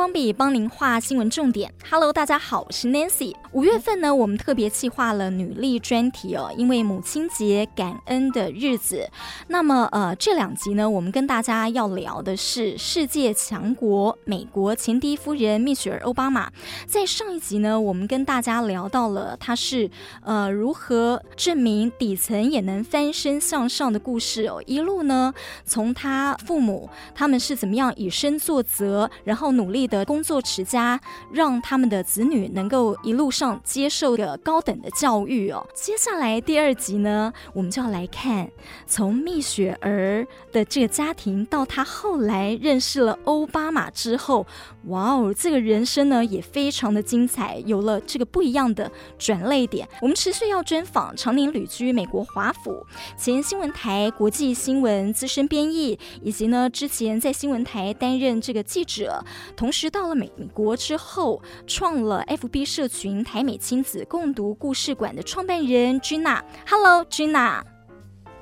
[0.00, 1.70] 光笔帮您画新闻重点。
[1.90, 3.36] Hello，大家好，我是 Nancy。
[3.52, 9.06] 五月份呢，我们特别企划了女力专题哦，因为母亲节感恩的日子。
[9.48, 16.50] 那么呃，这两集呢，我们跟大家要聊的是世界强国美国前第一夫人蜜雪儿欧巴马。
[16.86, 19.90] 在上一集呢，我们跟大家聊到了她是
[20.22, 25.34] 呃如何证明底层也能翻身向上的故事哦，一路呢
[25.66, 30.98] 从她父母他们是怎么样以身作则，然后努力的工作持家，
[31.30, 35.66] 让他们的子女能够一路上接受个高等的教育哦。
[35.74, 38.48] 接下来第二集呢，我们就要来看
[38.86, 44.46] 从蜜雪儿的这个家庭到她后来认识了欧巴马之后，
[44.86, 49.86] 哇哦，这个人生呢也非常的精彩，有了这个不一样的转捩点。
[50.00, 52.84] 我们持续要专访常年旅居美国华府、
[53.16, 59.22] 前新闻台国际新闻资深编译，以及呢之前在新闻台担任这个记者，
[59.54, 66.40] 同时到了美国之后创了 FB 社群台美亲子共读故事馆的创办人 Gina。
[66.66, 67.79] Hello，Gina。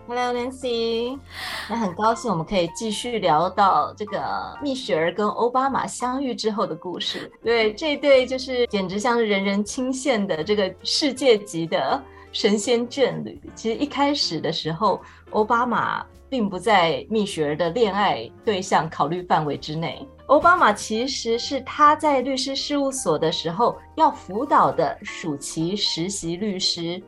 [0.08, 1.18] Hello，Nancy。
[1.68, 7.30] 那很高兴我们可以继续聊到这个蜜雪儿跟欧巴马相遇之后的故事。
[7.44, 13.38] 对，这对就是简直像是人人钦羡的这个世界级的神仙眷侣。
[13.54, 14.98] 其实一开始的时候，
[15.32, 20.08] 欧巴马并不在蜜雪儿的恋爱对象考虑范围之内。
[20.28, 26.98] 欧巴马其实是他在律师事务所的时候要辅导的暑期实习律师。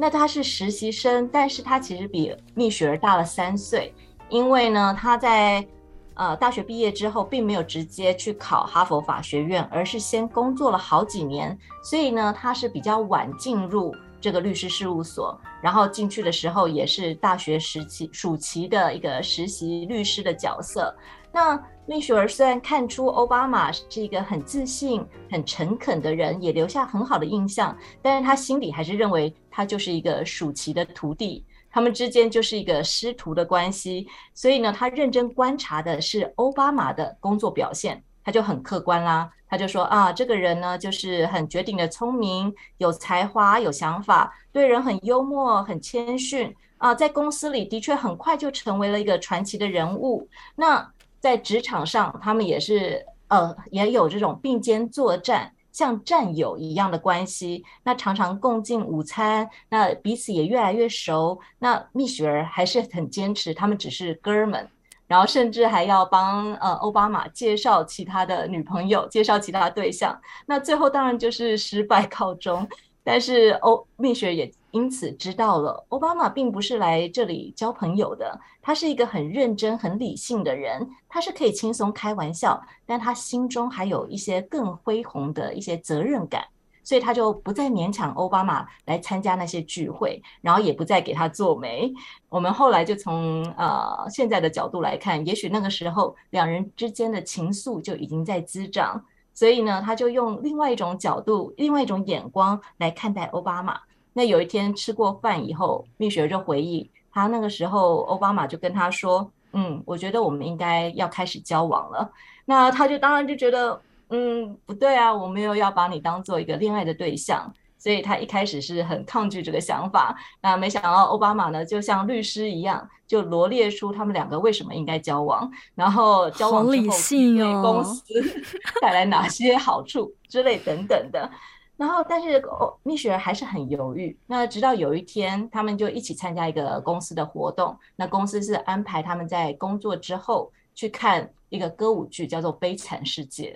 [0.00, 3.92] 那他是实习生，但是他其实比蜜雪儿大了三岁，
[4.28, 5.66] 因为呢，他在
[6.14, 20.94] 呃大学毕业之后，并没有直接去考哈佛法学院，而是先工作了好几年，所以呢，他是比较晚进入这个律师事务所，然后进去的时候也是大学时期暑期的一个实习律师的角色。
[21.38, 34.08] 那蜜雪儿虽然看出欧巴马是一个很自信、很诚恳的人，也留下很好的印象，但是他心里还是认为他就是一个暑期的徒弟，他们之间就是一个师徒的关系。
[34.34, 50.28] 所以呢，他认真观察的是欧巴马的工作表现，他就很客观啦，他就说啊，这个人呢就是很绝顶的聪明、有才华、有想法，对人很幽默、很谦逊啊，在公司里的确很快就成为了一个传奇的人物。
[50.56, 57.64] 那在职场上，他们也是呃，也有这种并肩作战，像战友一样的关系。
[57.82, 61.38] 那常常共进午餐，那彼此也越来越熟。
[61.58, 64.68] 那蜜雪儿还是很坚持，他们只是哥们，
[65.06, 70.18] 然后甚至还要帮呃奥巴马介绍其他的女朋友，介绍其他对象。
[70.46, 72.66] 那最后当然就是失败告终。
[73.02, 74.50] 但是欧蜜雪也。
[74.70, 86.44] 因此知道了，奥巴马并不是来这里交朋友的，他是一个很认真、很理性的人，他是可以轻松开玩笑，但他心中还有一些更恢宏的一些责任感，
[86.84, 91.90] 所以他就不再勉强欧巴马来参加那些聚会，然后也不再给他做媒。
[92.28, 99.02] 我们后来就从呃现在的角度来看，也许那个时候两人之间的情愫就已经在滋长，
[99.32, 103.80] 所以呢，他就用另外一种角度、另外一种眼光来看待欧巴马。
[104.12, 112.10] 那有一天吃过饭以后，蜜雪就回忆，他那个时候奥巴马就跟他说：“嗯，我觉得我们应该要开始交往了。”
[112.44, 113.80] 那他就当然就觉得，
[114.10, 120.16] 嗯，不对啊，我没有要把你当做一个恋爱的对象，所以他一开始是很抗拒这个想法。
[120.40, 128.02] 那没想到奥巴马呢，就像律师一样，就罗列出他们两个为什么应该交往，然后交往之后对公司
[128.80, 131.30] 带来哪些好处之类等等的。
[131.78, 134.18] 然后，但是哦，蜜雪儿还是很犹豫。
[134.26, 137.78] 那直到有一天，他们就一起参加一个公司的活动。
[137.94, 143.52] 那公司是安排他们在工作之后去看一个歌舞剧，叫做《悲惨世界》。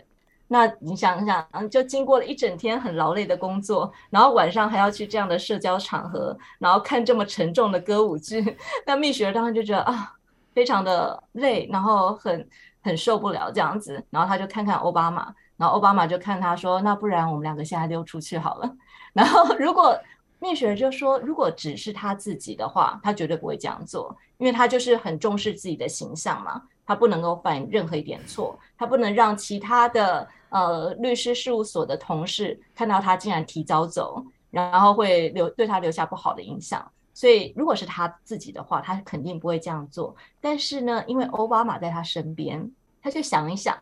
[0.47, 8.57] 那你想想，嗯就经过了一整天很劳累的工作，然后晚上还要去这样的社交场合，然后看这么沉重的歌舞剧，
[8.87, 10.15] 那蜜雪儿当时就觉得啊，
[10.55, 12.49] 非常的累，然后很
[12.85, 14.01] 很受不了这样子。
[14.11, 15.35] 然后他就看看奥巴马。
[15.57, 18.77] 然后奥巴马就看他说：“那不然我们两个现在溜出去好了。”
[19.13, 19.97] 然后如果
[20.41, 36.85] 蜜雪就说：“如果只是他自己的话，他绝对不会这样做，因为他就是很重视自己的形象嘛，他不能够犯任何一点错，他不能让其他的呃律师事务所的同事看到他竟然提早走，然后会留对他留下不好的印象。
[37.15, 40.17] 所以如果是他自己的话，他肯定不会这样做。
[40.41, 42.69] 但是呢，因为奥巴马在他身边，
[43.01, 43.79] 他就想一想。”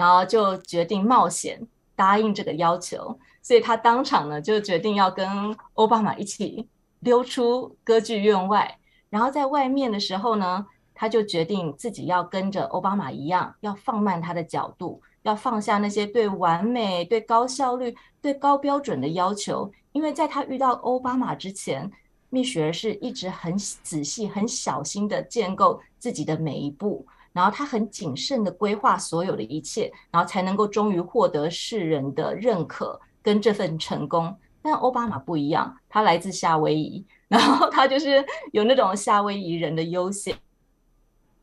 [0.00, 1.60] 然后就决定冒险
[1.94, 6.66] 答应这个要求，所以他当场呢就决定要跟奥巴马一起
[7.00, 8.78] 溜出歌剧院外。
[9.10, 21.90] 然后在外面的时候呢，他就决定自己要跟着奥巴马一样，要放慢他的角度，要放下那些对完美、对高效率、对高标准的要求，因为在他遇到奥巴马之前，
[22.30, 34.36] 蜜雪儿是一直很仔细、很小心的建构自己的每一步，然后他很谨慎的规划所有的一切，然后才能够终于获得世人的认可跟这份成功。
[34.62, 40.36] 但奥巴马不一样，他来自夏威夷， 然后他就是有那种夏威夷人的悠闲。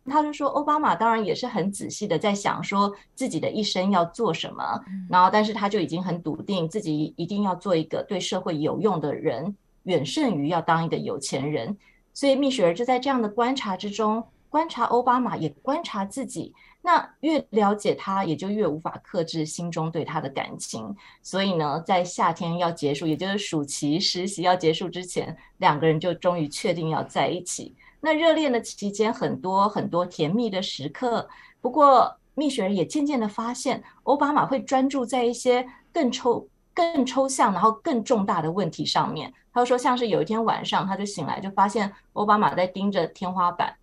[0.10, 9.54] 他就说，奥巴马当然也是很仔细的在想说自己的一生要做什么，然后但是他就已经很笃定自己一定要做一个对社会有用的人，
[9.84, 11.78] 远胜于要当一个有钱人。
[12.14, 14.24] 所以蜜雪儿就在这样的观察之中，
[14.58, 16.52] 观察欧巴马，也观察自己。
[16.82, 20.96] 那越了解他，也就越无法克制心中对他的感情。
[21.22, 27.76] 所以呢，在夏天要结束，也就是暑期实习要结束之前，两个人就终于确定要在一起。
[28.02, 31.30] 那热恋的期间，很多很多甜蜜的时刻。
[31.62, 35.64] 不过，蜜雪儿也渐渐的发现，欧巴马会专注在一些
[35.94, 39.32] 更抽、更抽象，然后更重大的问题上面。
[39.54, 43.76] 他就说，像是有一天晚上，他就醒来，就发现欧巴马在盯着天花板，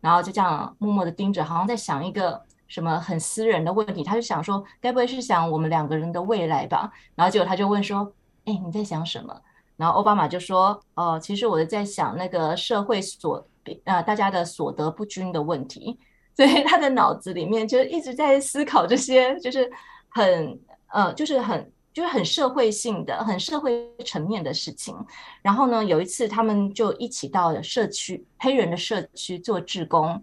[0.00, 4.02] 然后就这样默默的盯着，好像在想一个什么很私人的问题。
[4.02, 6.90] 他就想说，该不会是想我们两个人的未来吧？
[7.14, 8.12] 然后结果他就问说
[8.46, 9.34] ：“哎，你在想什么？”
[9.76, 13.46] 然后奥巴马就说：“哦，其实我在想那个社会所
[13.84, 15.98] 呃大家的所得不均的问题，
[16.36, 19.70] 所以他的脑子里面就一直在思考这些，就是
[20.08, 20.58] 很
[20.88, 24.94] 呃，就是很就是很社会性的、很社会层面的事情。
[25.42, 30.22] 然后呢，有一次他们就一起到了社区黑人的社区做志工。”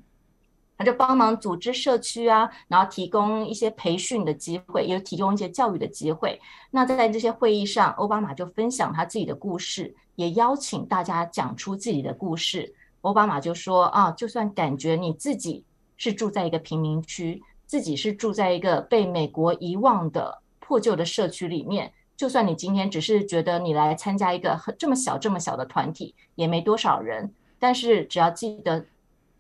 [0.78, 6.40] 他就帮忙组织社区啊，然后提供一些培训的机会，也提供一些教育的机会。
[6.72, 12.74] 那在这些会议上，奥巴马就分享他自己的故事，也邀请大家讲出自己的故事。
[13.02, 15.66] 奥巴马就说啊，就算感觉你自己
[15.98, 28.86] 是住在一个贫民区，自己是住在一个被美国遗忘的破旧的社区里面，就算你今天只是觉得你来参加一个很这么小这么小的团体，也没多少人，但是只要记得。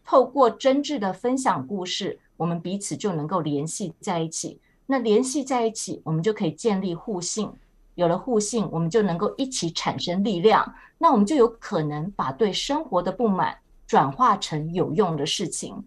[0.08, 4.60] 透过真挚的分享故事，我们彼此就能够联系在一起。
[4.86, 7.52] 那联系在一起，我们就可以建立互信。
[7.96, 10.76] 有了互信，我们就能够一起产生力量。
[11.00, 13.58] 那我们就有可能把对生活的不满
[13.88, 15.84] 转化成有用的事情。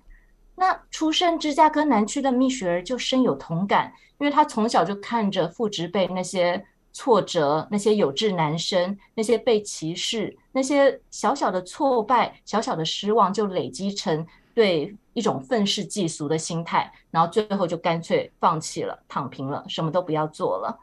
[0.59, 6.67] 那出生芝加哥南区的蜜雪儿就深有同感，因为她从小就看着父执辈那些。
[6.91, 20.77] 挫折，那些有志男生，那些被歧视，那些小小的挫败、小小的失望，就累积成对一种愤世嫉俗的心态，然后最后就干脆放弃了，躺平了，什么都不要做了。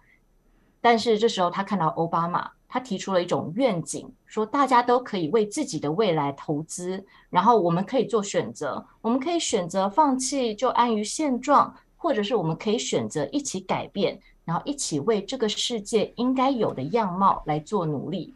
[0.79, 14.19] 但是这时候他看到奥巴马，他提出了一种愿景，说大家都可以为自己的未来投资，然后我们可以做选择，我们可以选择放弃，就安于现状，或者是我们可以选择一起改变。
[14.43, 18.33] 然后一起为这个世界应该有的样貌来做努力。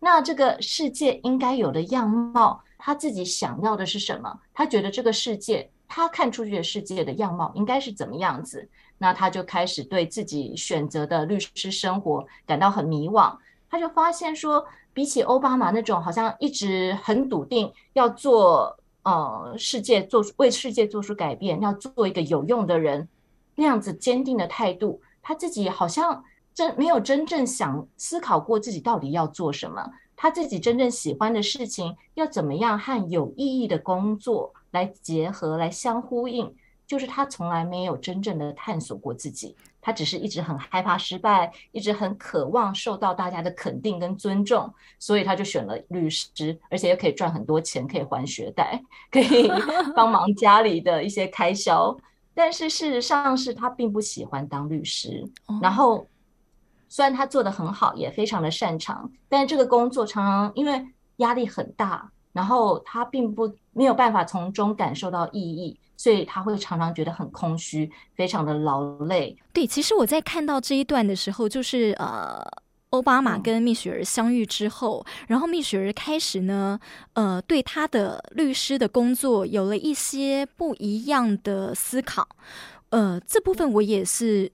[0.00, 4.36] 那这个世界应该有的样貌，他自己想要的是什么？
[4.52, 8.68] 他觉得这个世界，他看出去的世界的样貌应该是怎么样子？
[8.98, 13.32] 那他就开始对自己选择的律师生活感到很迷惘。
[13.68, 23.08] 他就发现说，比起欧巴马那种好像一直很笃定要做呃世界做出为世界做出改变，要做一个有用的人
[23.54, 25.00] 那样子坚定的态度。
[25.22, 26.22] 他自己好像
[26.54, 36.54] 真没有真正想思考过自己到底要做什么，他自己真正喜欢的事情要怎么样和有意义的工作来结合、来相呼应，
[36.86, 39.56] 就是他从来没有真正的探索过自己。
[39.86, 49.48] 他只是一直很害怕失败，一直很渴望受到大家的肯定跟尊重，所以他就选了律师，而且又可以赚很多钱，可以还学贷，可以
[49.94, 51.96] 帮忙家里的一些开销。
[52.34, 55.24] 但是事实上是他并不喜欢当律师，
[55.62, 56.08] 然后
[56.88, 60.84] 虽然他做得很好，也非常的擅长，但是这个工作常常因为
[61.18, 69.36] 压力很大，然后他并不没有办法从中感受到意义，所以他会常常觉得很空虚，非常的劳累。
[69.52, 72.42] 对，其实我在看到这一段的时候，就是呃。
[72.90, 76.78] 奥巴马跟蜜雪儿相遇之后，嗯、然后蜜雪儿开始呢，
[77.14, 82.26] 呃，对他的律师的工作有了一些不一样的思考。
[82.90, 84.50] 呃，这部分我也是，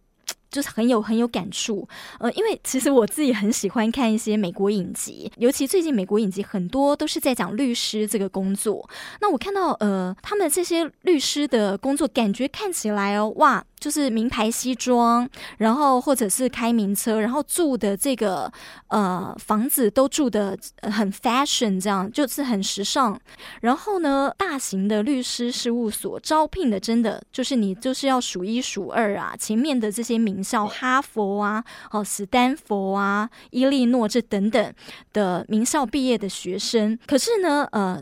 [0.52, 1.88] 就是很有很有感触。
[2.20, 8.88] 呃，因为其实我自己很喜欢看一些美国影集，尤其最近美国影集很多都是在讲律师这个工作。
[9.20, 13.64] 那我看到呃，他们这些律师的工作，感觉看起来哦，哇。
[13.82, 18.50] 就是名牌西装，然后或者是开名车，然后住的这个
[18.86, 23.20] 呃房子都住的很 fashion，这样就是很时尚。
[23.60, 34.72] 然后呢，大型的律师事务所招聘的真的就是你就是要数一数二啊，前面的这些名校，哈佛啊、哦斯丹佛啊、伊利诺这等等
[35.12, 36.96] 的名校毕业的学生。
[37.04, 38.00] 可是呢，呃。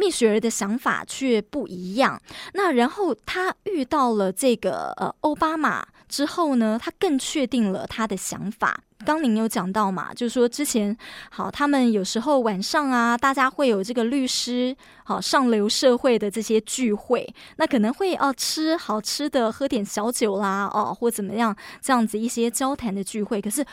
[0.00, 2.20] 蜜雪儿的想法却不一样。
[2.54, 8.82] 那然后他遇到了这个呃欧巴马之后呢，他更确定了他的想法。
[9.04, 10.94] 刚您有讲到嘛，就是说之前
[11.30, 17.26] 好，他们有时候晚上啊，大家会有这个律师好上流社会的这些聚会，
[17.56, 23.40] 那可能会哦吃好吃的，喝点小酒啦，哦或怎么样这样子一些交谈的聚会。
[23.40, 23.64] 可是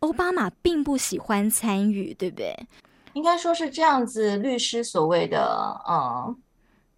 [0.00, 2.56] 欧巴马并不喜欢参与，对不对？
[3.16, 5.40] 应该说是这样子，律师所谓的
[5.86, 6.36] 呃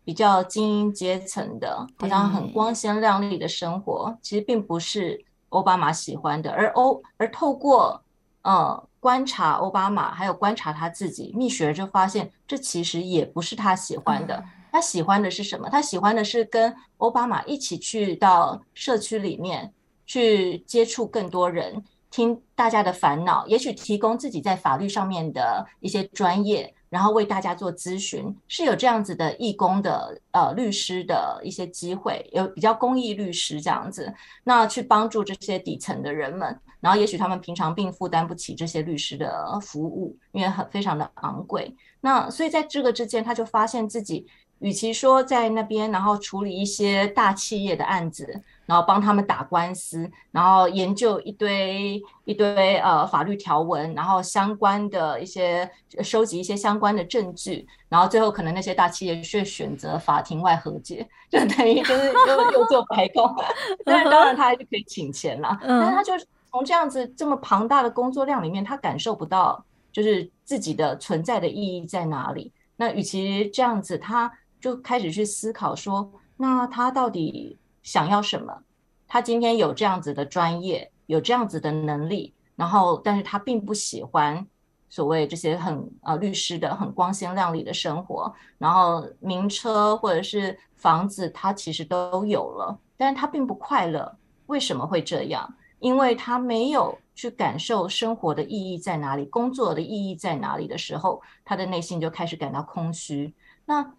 [0.04, 6.50] 比较精英阶层的，好像很光鲜亮丽的生活，其实并不是奥巴马喜欢的。
[6.50, 8.02] 而欧而透过
[8.42, 14.44] 呃观察奥巴马，还有观察他自己，蜜雪儿就发现这其实也不是他喜欢的。
[14.72, 15.68] 他喜欢的是什么？
[15.70, 19.72] 他喜欢的是跟奥巴马一起去到社区里面
[20.04, 21.84] 去接触更多人。
[22.10, 34.12] 听大家的烦恼，也许提供自己在法律上面的一些专业，然后为大家做咨询，是有这样子的义工的呃律师的一些机会，有比较公益律师这样子，
[34.44, 41.76] 那去帮助这些底层的人们，然后也许他们平常并负担不起这些律师的服务，因为很非常的昂贵。
[42.00, 44.26] 那所以在这个之间，他就发现自己，
[44.60, 48.42] 与其说在那边，然后处理一些大企业的案子。
[48.68, 55.68] 然后帮他们打官司，然后研究一堆一堆呃法律条文，然后相关的一些
[56.02, 63.34] 收集一些相关的证据，然后最后可能那些大企业却选择法庭外和解，就等于就是又又做白工。
[63.86, 66.12] 但当然他还是可以请钱啦，但是他就
[66.50, 72.52] 从这样子这么庞大的工作量里面，他感受不到就是自己的存在的意义在哪里。
[72.76, 77.56] 那与其这样子，他就开始去思考说，那他到底
[77.88, 78.64] 想要什么？
[79.06, 84.46] 他今天有这样子的专业，有这样子的能力，然后，但是他并不喜欢
[84.90, 94.14] 所谓这些很呃律师的很光鲜亮丽的生活，然后名车或者是房子，他其实都有了，但是他并不快乐。
[94.48, 95.54] 为什么会这样？
[95.78, 103.32] 因为他没有去感受生活的意义在哪里，工作的意义在哪里的时候，他的内心就开始感到空虚。
[103.64, 103.94] 那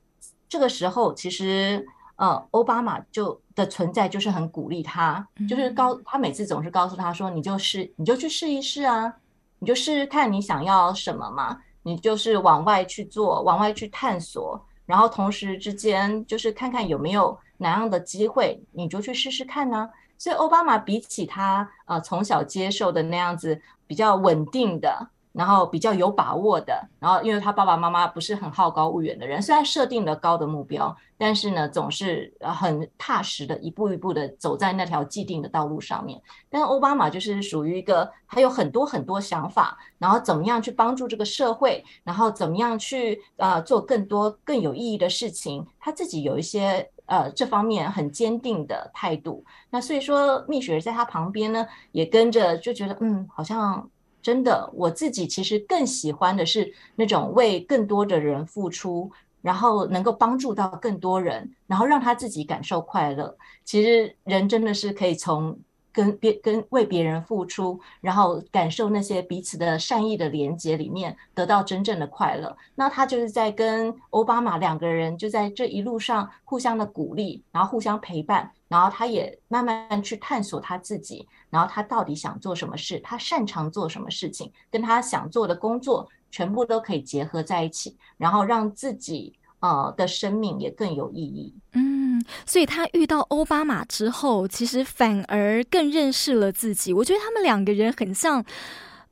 [0.47, 1.87] 这个时候，其实。
[2.19, 9.13] 呃，奥巴马就的存在就是很鼓励他，就是告他每次总是告诉他说，你就试，你就去试一试啊，
[9.59, 19.89] 你就试试看你想要什么嘛，你就是往外去做，往外去探索，然后同时之间就是看看有没有哪样的机会，你就去试试看呢。
[20.17, 25.07] 所以奥巴马比起他呃从小接受的那样子比较稳定的。
[25.39, 36.21] 然后比较有把握的，然后因为他爸爸妈妈不是很好高骛远的人，虽然设定了高的目标，但是呢，总是很踏实的一步一步的走在那条既定的道路上面。
[36.49, 49.45] 但是奥巴马就是属于一个他有很多很多想法，然后怎么样去帮助这个社会，然后怎么样去呃做更多更有意义的事情，他自己有一些呃这方面很坚定的态度。
[49.69, 53.89] 那所以说，蜜雪在他旁边呢，也跟着就觉得嗯，好像。
[54.29, 63.35] 真的，我自己其实更喜欢的是那种为更多的人付出，然后能够帮助到更多人，然后让他自己感受快乐。
[63.65, 65.59] 其实人真的是可以从。
[65.99, 72.55] 跟别跟为别人付出，然后感受那些彼此的善意的连接里面，得到真正的快乐。
[72.75, 91.53] 那他就是在跟欧巴马两个人就在这一路上互相的鼓励，然后互相陪伴，然后他也慢慢去探索他自己，然后他到底想做什么事，他擅长做什么事情，跟他想做的工作全部都可以结合在一起，然后让自己呃的生命也更有意义。
[91.73, 91.99] 嗯。
[92.45, 96.93] 所以他遇到奥巴马之后，其实反而更认识了自己。
[96.93, 98.43] 我觉得他们两个人很像，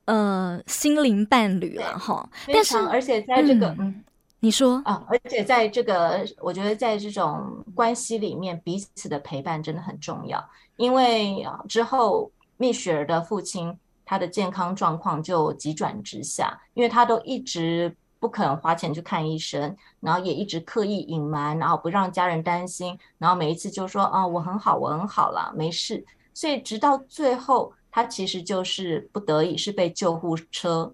[0.06, 2.30] 呃，心灵伴侣了哈。
[2.54, 4.04] 但是，而且在这个，嗯，嗯
[4.42, 10.44] 你说啊，而且在这个，我觉得在这种关系里面，彼此的陪伴真的很重要。
[10.76, 13.74] 因为啊，之后蜜雪儿的父亲
[14.06, 17.96] 他的健康状况就急转直下，因为他都一直。
[18.20, 26.06] 不肯花钱去看医生，然后也一直刻意隐瞒，然后不让家人担心，然后每一次就说啊，我很好，我很好啦，没事。
[26.34, 30.94] 所以直到最后，他其实就是不得已是被救护车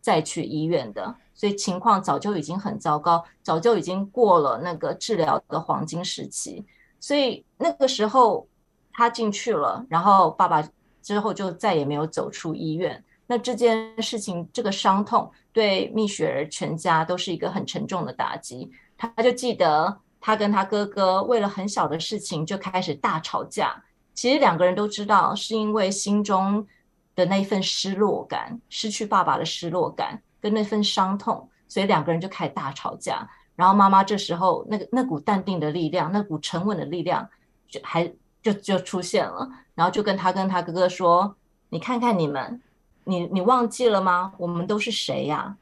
[0.00, 6.64] 载去医院的，所以情况早就已经很糟糕，早就已经过了那个治疗的黄金时期。
[6.98, 8.46] 所以那个时候，
[8.92, 10.62] 他进去了，然后爸爸
[11.02, 13.02] 之后就再也没有走出医院。
[13.30, 18.68] 那这件事情，这个伤痛对蜜雪儿全家都是一个很沉重的打击。
[18.98, 23.80] 他就记得他跟他哥哥为了很小的事情就开始大吵架。
[24.14, 26.66] 其实两个人都知道，是因为心中
[27.14, 33.24] 的那一份失落感，失去爸爸的失落感跟那份伤痛，所以两个人就开始大吵架。
[33.54, 37.28] 然后妈妈这时候那个那股淡定的力量，那股沉稳的力量，
[37.68, 39.48] 就还就就出现了。
[39.76, 41.36] 然后就跟他跟他哥哥说
[41.70, 42.60] ：“你看看你们，
[43.04, 44.32] 你你忘记了吗？
[44.38, 45.56] 我们都是谁呀？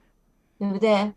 [0.58, 1.12] 对不对？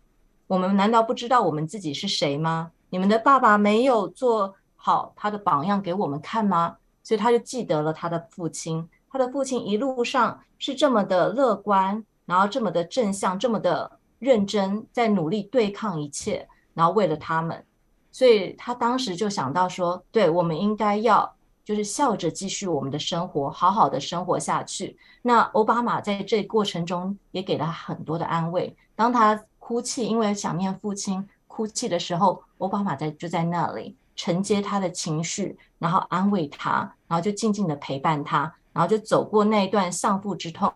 [0.46, 2.70] 我们难道不知道我们自己是谁吗？
[2.90, 17.64] 你们的爸爸没有做好他的榜样给我们看吗？”所以他就记得了他的父亲，他的父亲一路上是这么的乐观，然后这么的正向，这么的认真，在努力对抗一切，然后为了他们，
[18.12, 24.96] 所以他当时就想到说，对，我们应该要就是笑着继续我们的生活，好好的生活下去。
[25.22, 33.96] 那欧巴马在这过程中也给了很多的安慰，当他哭泣，因为想念父亲哭泣的时候，欧巴马在就在那里。
[34.14, 38.40] 承接他的情绪，然后安慰他，然后就静静的陪伴他，
[38.70, 40.70] 然后就走过那一段丧父之痛。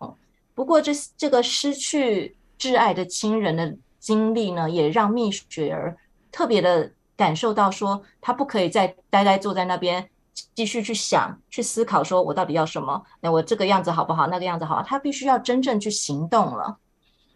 [0.55, 5.95] 不过这这个失去挚爱的亲人的经历呢，也让蜜雪儿
[6.33, 10.09] 特别的感受到，说他不可以再呆呆坐在那边，
[10.55, 13.03] 继续去想、去思考，说我到底要什么？
[13.21, 14.27] 那我这个样子好不好？
[14.27, 14.83] 那个样子好？
[14.83, 16.79] 他必须要真正去行动了。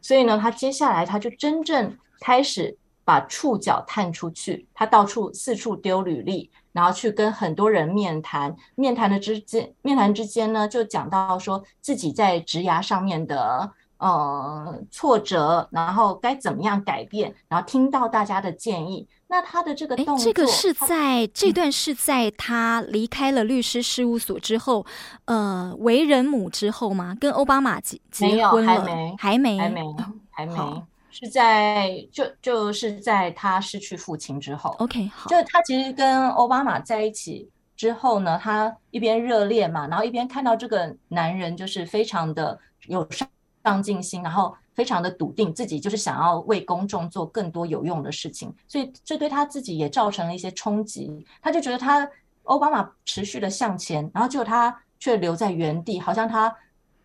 [0.01, 2.77] 所以呢，他接下来他就真正开始。
[3.03, 8.55] 把触角探出去，他到处四处丢履历，然后去跟很多人面谈。
[8.77, 19.09] 面谈的之间，面谈之间呢，就讲到说自己在职涯上面的呃挫折，然后该怎么样改变，然后听到大家的建议。
[19.31, 24.85] 那他的这个动作，这个是在这段是在他离开了律师事务所之后，
[25.27, 27.17] 嗯、呃，为人母之后吗？
[27.21, 28.73] 跟奥巴马结结婚了？
[28.73, 29.83] 还没，还没，还没，
[30.31, 30.83] 还没。
[31.13, 43.29] 是在就就是在他失去父亲之后，OK，好，就他其实跟奥巴马在一起之后呢，他一边热恋嘛，然后一边看到这个男人就是非常的有上
[43.65, 52.09] 上进心，然后非常的笃定自己就是想要为公众做更多有用的事情，所以这对他自己也造成了一些冲击，他就觉得他
[52.45, 56.57] 奥巴马持续的向前，然后结果他却留在原地，好像他。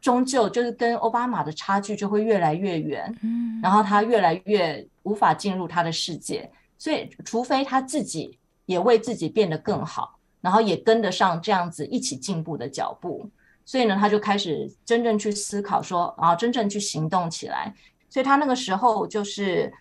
[0.02, 13.28] 终究就是跟奥巴马的差距就会越来越远，嗯，然后他越来越无法进入他的世界，所以除非他自己也为自己变得更好，然后也跟得上这样子一起进步的脚步，
[13.66, 17.74] 所以呢，他就开始真正去思考说，啊，真正去行动起来。
[18.10, 19.74] 所以他那个时候就是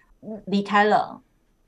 [0.46, 1.20] 离开了，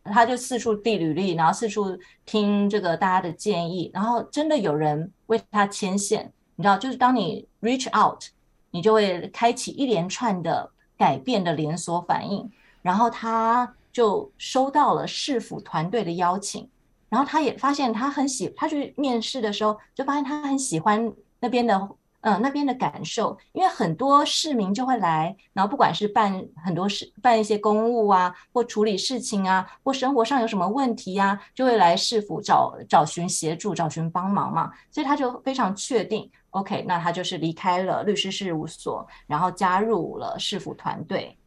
[0.04, 8.24] 他就四处递履历，然后四处听这个大家的建议，然后真的有人为他牵线，你知道，就是当你 reach out。
[8.72, 12.50] 你就会开启一连串的改变的连锁反应，
[12.82, 16.68] 然后他就收到了市府团队的邀请，
[17.08, 21.88] 然后他也发现他很喜，他去面试的时候就发现他很喜欢那边的。
[22.26, 34.72] 嗯，那边的感受，因为很多市民就会来，然后不管是办很多事、办一些公务啊，或处理事情啊，或生活上有什么问题啊，就会来市府找找寻协助、找寻帮忙嘛。
[34.90, 41.38] 所以他就非常确定，OK，那他就是离开了律师事务所，然后加入了市府团队。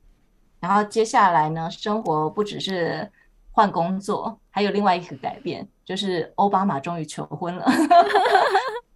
[0.61, 3.11] 然后接下来呢，生活不只是
[3.51, 7.65] 换工作，还有另外一个改变，就是欧巴马终于求婚了。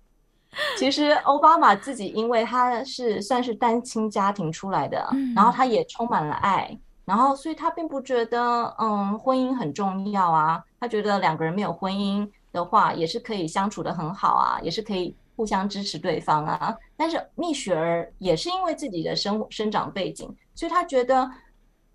[0.78, 16.76] 其实奥巴马自己，因为他是算是单亲家庭出来的，然后他也充满了爱，然后所以他并不觉得嗯婚姻很重要啊，他觉得两个人没有婚姻的话也是可以相处得很好啊，也是可以互相支持对方啊。
[16.96, 21.30] 但是蜜雪儿也是因为自己的生生长背景，所以他觉得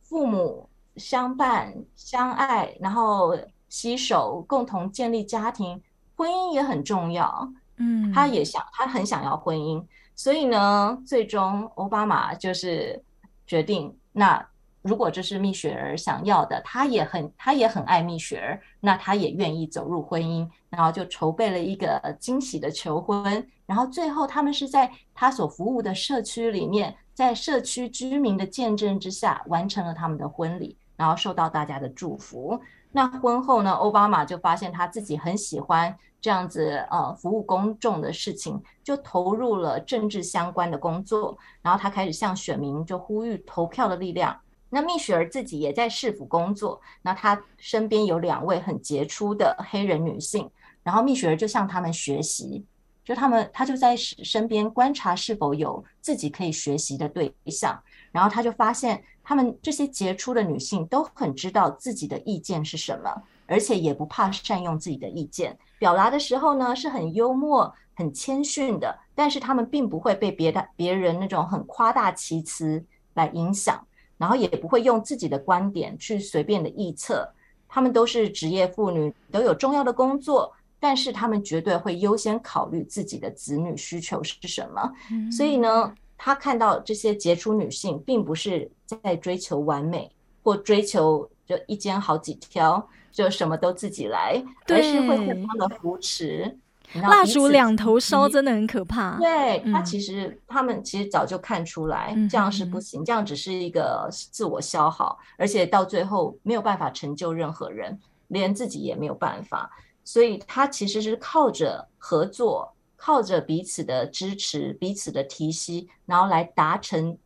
[0.03, 3.37] 父母相伴相爱，然后
[3.69, 5.81] 携手共同建立家庭，
[6.17, 7.49] 婚姻也很重要。
[7.79, 13.03] 嗯，他也想，他很想要婚姻，所以呢，最终奥巴马就是
[13.47, 14.45] 决定，那
[14.83, 32.59] 如果这是蜜雪儿想要的，他也很，他也很爱蜜雪儿，那他也愿意走入婚姻，然后就筹备了一个惊喜的求婚，然后最后他们是在他所服务的社区里面，在社区居民的见证之下，完成了他们的婚礼，然后受到大家的祝福。
[32.91, 41.37] 那婚后呢，奥巴马就发现他自己很喜欢这样子呃服务公众的事情，就投入了政治相关的工作。
[41.63, 44.39] 然后他开始向选民就呼吁投票的力量。
[44.71, 50.51] 那蜜雪儿自己也在市府工作，那她身边有两位很杰出的黑人女性，
[50.83, 52.63] 然后蜜雪儿就向他们学习，
[53.03, 72.85] 就他们他就在身边观察是否有自己可以学习的对象，然后他就发现他们这些杰出的女性都很知道自己的意见是什么，而且也不怕善用自己的意见，表达的时候呢是很幽默、很谦逊的，但是他们并不会被别的别人那种很夸大其词
[73.15, 73.85] 来影响，
[74.17, 77.29] 然后也不会用自己的观点去随便的臆测。
[77.67, 84.93] 他们都是职业妇女，都有重要的工作，但是他们绝对会优先考虑自己的子女需求是什么。
[85.11, 85.31] 嗯。
[85.31, 90.11] 所以呢，他看到这些杰出女性，并不是在追求完美，
[90.43, 96.57] 或追求就一间好几挑，就什么都自己来，而是会互相的扶持。
[97.03, 99.19] 蜡烛两头烧真的很可怕。
[99.19, 109.69] 对，他其实、嗯、他们其实早就看出来，这样是不行，嗯、这样只是一个自我消耗，而且到最后没有办法成就任何人，连自己也没有办法。
[110.05, 117.19] 所以他其实是靠着合作，靠着彼此的支持、彼此的提携，然后来达成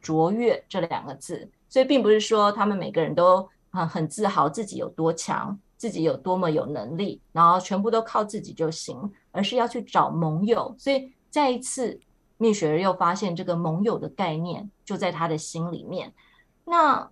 [0.00, 1.50] 卓越这两个字。
[1.68, 5.58] 所以并不是说他们每个人都很很自豪自己有多强。
[5.80, 10.74] 自己有多么有能力，然后全部都靠自己就行，而是要去找盟友。
[10.78, 11.98] 所以再一次，
[12.36, 16.12] 蜜雪儿又发现这个盟友的概念就在他的心里面。
[16.66, 17.08] 那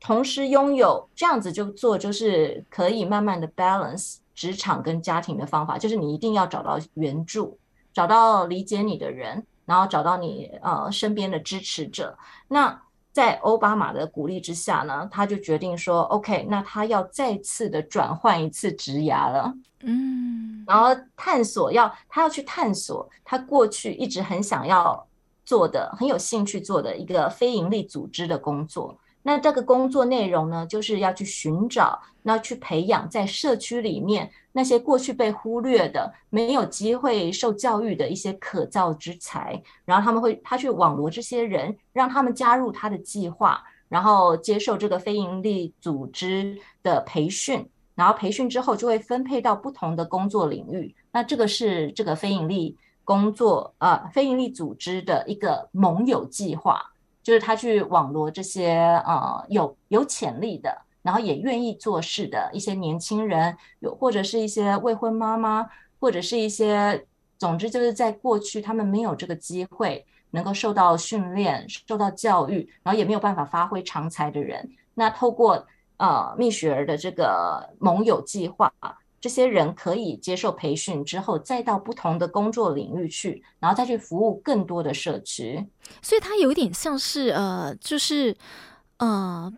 [0.00, 7.60] 同时拥有这样子就做，就是可以慢慢的 balance 职场跟家庭的方法，就是你一定要找到援助，
[7.92, 12.18] 找到理解你的人，然后找到你呃身边的支持者。
[12.48, 25.06] 那在奥巴马的鼓励之下呢，他就决定说：“OK，那他要再次的转换一次职涯了。”嗯，然后探索要他要去探索他过去一直很想要
[25.44, 28.96] 做的、很有兴趣做的一个非营利组织的工作。
[29.22, 50.94] 那这个工作内容呢，就是要去寻找，那去培养在社区里面那些过去被忽略的、没有机会受教育的一些可造之才，然后他们会他去网罗这些人，让他们加入他的计划，然后接受这个非营利组织的培训，然后培训之后就会分配到不同的工作领域。
[51.12, 56.80] 那这个是这个非营利工作呃非营利组织的一个盟友计划。
[57.30, 58.72] 就是他去网罗这些
[59.06, 65.64] 呃有有潜力的，然后也愿意做事的一些年轻人，有或者是一些未婚妈妈，
[66.00, 67.06] 或者是一些，
[67.38, 75.64] 总之就是在过去他们没有这个机会能够受到训练、受到教育，然后也没有办法发挥长才的人，那透过
[75.98, 78.72] 呃蜜雪儿的这个盟友计划。
[79.20, 85.68] 这些人可以接受培训之后，再到不同的工作领域去，然后再去服务更多的社区。
[86.00, 88.34] 所以它有点像是呃，就是
[88.96, 89.52] 呃，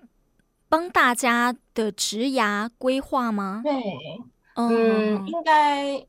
[0.69, 3.61] 帮大家的职涯规划吗？
[3.63, 3.73] 对，
[4.57, 6.05] 嗯，嗯应该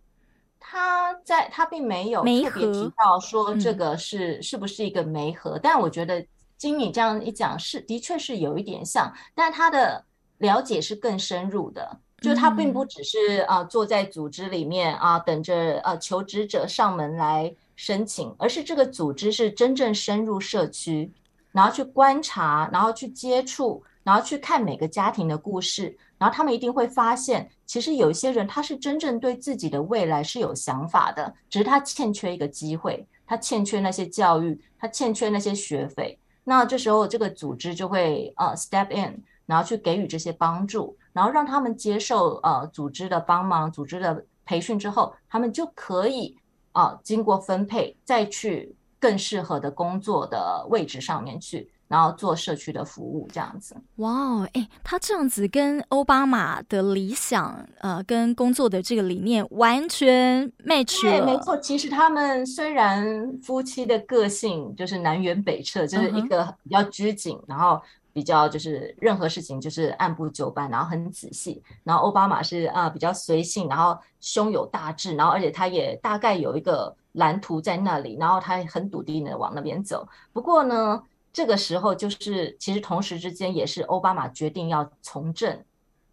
[0.60, 6.26] 他在他并没有特别提到说这个是是不是一个媒合，嗯、但我觉得
[6.58, 10.04] 经你这样一讲，是的确是有一点像，但他的
[10.40, 12.00] 了解是更深入的。
[12.24, 21.12] 就他并不只是啊坐在组织里面啊等着呃求职者上门来申请，而是这个组织是真正深入社区，
[21.52, 40.96] 然后去观察，然后去接触，然后去看每个家庭的故事，然后他们一定会发现，其实有一些人他是真正对自己的未来是有想法的，只是他欠缺一个机会，他欠缺那些教育，他欠缺那些学费，那这时候这个组织就会呃 step in，然后去给予这些帮助。
[41.14, 46.36] 然后让他们接受呃组织的帮忙，组织的培训之后，他们就可以
[46.72, 53.76] 啊、呃、经过分配，再去更适合的工作的位置上面去，然后做社区的服务这样子。
[53.98, 61.20] 哇哦，哎，他这样子跟奥巴马的理想呃跟工作的这个理念完全 match 了。
[61.20, 61.56] 对，没错。
[61.58, 67.80] 其实他们虽然夫妻的个性就是南辕北辙，就是一个比较拘谨，然后。
[68.14, 71.62] 比较就是任何事情就是按部就班，然后很仔细。
[71.84, 80.08] 然后奥巴马是啊、呃、比较随性，然后胸有大志，然后而且他也大概有一个蓝图在那里，然后他很笃定的往那边走。
[80.32, 81.02] 不过呢，
[81.34, 85.60] 这个时候就是其实同时之间也是奥巴马决定要从政，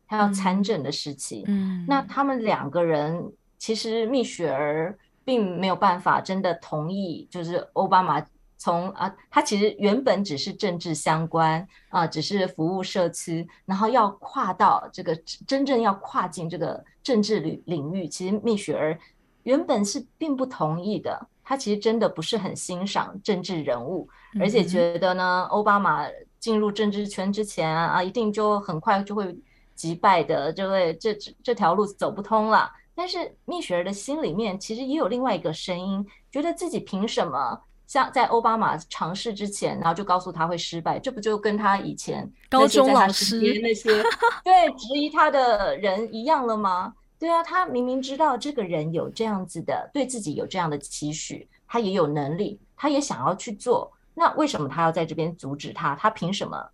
[0.08, 1.44] 他要参政的时期。
[1.46, 8.24] 嗯，那他们两个人其实蜜雪儿并没有办法真的同意，就是奥巴马。
[8.60, 19.00] 从啊，他其实原本只是政治相关啊，只是服务社区，然后要跨到这个真正要跨进这个政治领领域，其实蜜雪儿
[19.44, 21.26] 原本是并不同意的。
[21.42, 24.06] 他其实真的不是很欣赏政治人物，
[24.38, 26.06] 而且觉得呢，奥巴马
[26.38, 29.34] 进入政治圈之前啊，一定就很快就会
[29.74, 32.70] 击败的，就会这这条路走不通了。
[32.94, 37.58] 但是蜜雪儿的心里面其实也有另外一个声音，觉得自己凭什么
[37.90, 43.90] 像在奥巴马尝试之前，然后就告诉他会失败，这不就跟他以前高中老师那些
[44.44, 46.94] 对质疑他的人一样了吗？
[47.18, 55.96] 对啊，他明明知道这个人有这样子的，对自己有这样的期许，他也有能力，他也想要去做，那为什么他要在这边阻止他？
[55.96, 56.64] 他凭什么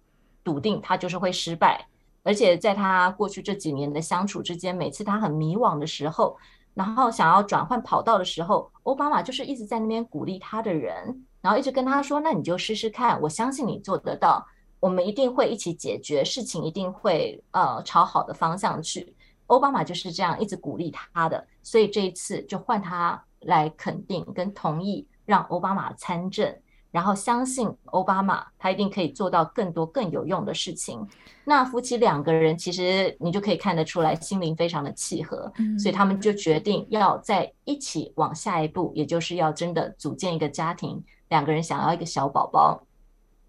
[0.45, 1.83] 笃定他就是会失败？
[2.25, 6.37] 而且在他过去这几年的相处之间，每次他很迷惘的时候，
[6.77, 14.47] 然后想要转换跑道的时候，奥巴马就是一直在那边鼓励他的人，然后一直跟他说：“那你就试试看，我相信你做得到，
[14.79, 19.17] 我们一定会一起解决事情，一定会呃朝好的方向去。”
[19.49, 26.55] 奥巴马就是这样一直鼓励他的，所以这一次就换他来肯定跟同意，让奥巴马参政。
[26.97, 31.07] 然后相信奥巴马，他一定可以做到更多更有用的事情。
[31.45, 41.05] 那夫妻两个人其实你就可以看得出来，心灵非常的契合，所以他们就决定要在一起往下一步，也就是要真的组建一个家庭。
[41.29, 42.83] 两个人想要一个小宝宝。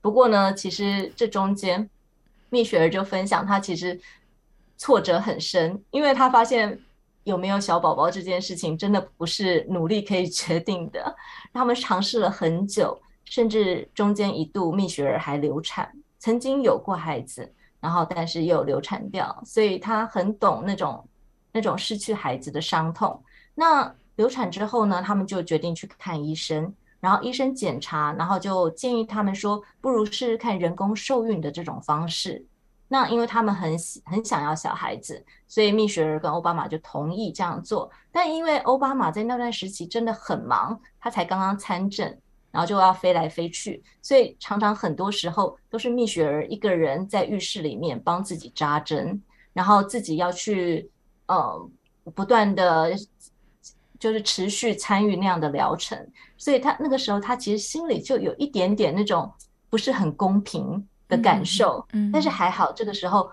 [0.02, 1.90] 不过呢，其实这中间，
[2.50, 3.98] 蜜雪儿就分享，她其实
[4.78, 6.78] 挫折很深，因为她发现
[7.24, 11.16] 有没有小宝宝这件事情真的不是努力可以决定的。
[11.54, 13.02] 他们尝试了很久。
[13.30, 21.06] 甚至中间一度蜜雪儿还流产，曾经有过孩子，然后但是又流产掉，所以她很懂那种
[21.52, 23.22] 那种失去孩子的伤痛。
[23.54, 32.46] 那流产之后呢，他们就决定去看医生，然后医生检查，然后就建议他们说，不如试试看人工受孕的这种方式。
[32.88, 37.92] 那因为他们很很想要小孩子，所以蜜雪儿跟奥巴马就同意这样做。
[38.10, 42.18] 但因为奥巴马在那段时期真的很忙，他才刚刚参政。
[42.52, 49.22] 然后就要飞来飞去，所以常常很多时候都是蜜雪儿一个人在浴室里面帮自己扎针，
[49.54, 50.90] 然后自己要去
[51.28, 51.70] 呃
[52.16, 52.92] 不断的
[54.00, 56.08] 就是持续参与那样的疗程，
[56.38, 59.32] 所以他那个时候他其实心里就有一点点那种
[59.70, 63.30] 不是很公平的感受，嗯，但是还好这个时候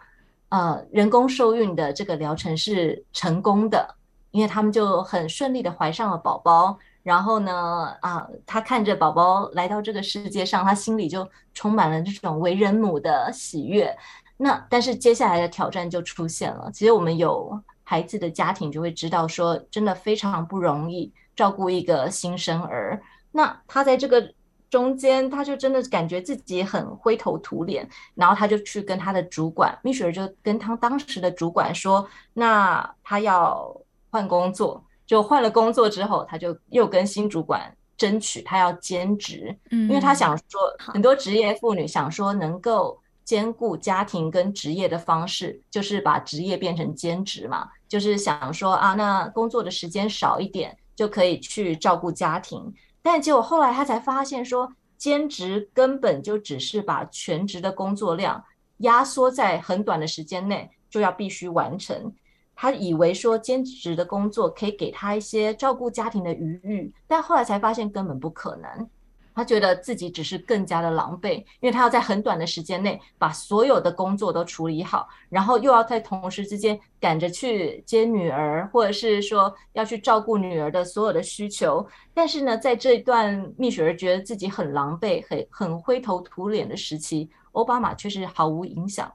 [0.48, 3.94] 呃人工受孕的这个疗程是成功的，
[4.32, 6.78] 因为他们就很顺利的怀上了宝宝。
[7.04, 13.94] 然后呢，啊，他看着宝宝来到这个世界上，他心里就充满了这种为人母的喜悦。
[14.38, 16.70] 那但是接下来的挑战就出现了。
[16.72, 23.00] 其实我们有孩子的家庭就会知道，说真的非常不容易照顾一个新生儿。
[23.30, 24.32] 那他在这个
[24.70, 27.86] 中间，他就真的感觉自己很灰头土脸。
[28.14, 33.78] 然后他就去跟他的主管蜜雪儿就跟他当时的主管说，那他要
[34.10, 34.82] 换工作。
[35.06, 52.72] 就换了工作之后，他就又跟新主管争取他要兼职，嗯，因为他想说，很多职业妇女想说能够兼顾家庭跟职业的方式，就是把职业变成兼职嘛，就是想说啊，那工作的时间少一点就可以去照顾家庭。
[53.02, 58.42] 但结果后来他才发现说，兼职根本就只是把全职的工作量
[58.78, 62.12] 压缩在很短的时间内就要必须完成。
[62.56, 68.88] 他以为说兼职的工作可以给他一些照顾家庭的余裕，但后来才发现根本不可能。
[69.36, 81.84] 他觉得自己只是更加的狼狈，因为他要在很短的时间内把所有的工作都处理好，然后又要在同时之间赶着去接女儿，或者是说要去照顾女儿的所有的需求。
[82.14, 89.12] 但是呢，在这段蜜雪儿觉得自己很狼狈、很很灰头土脸的时期，奥巴马却是毫无影响。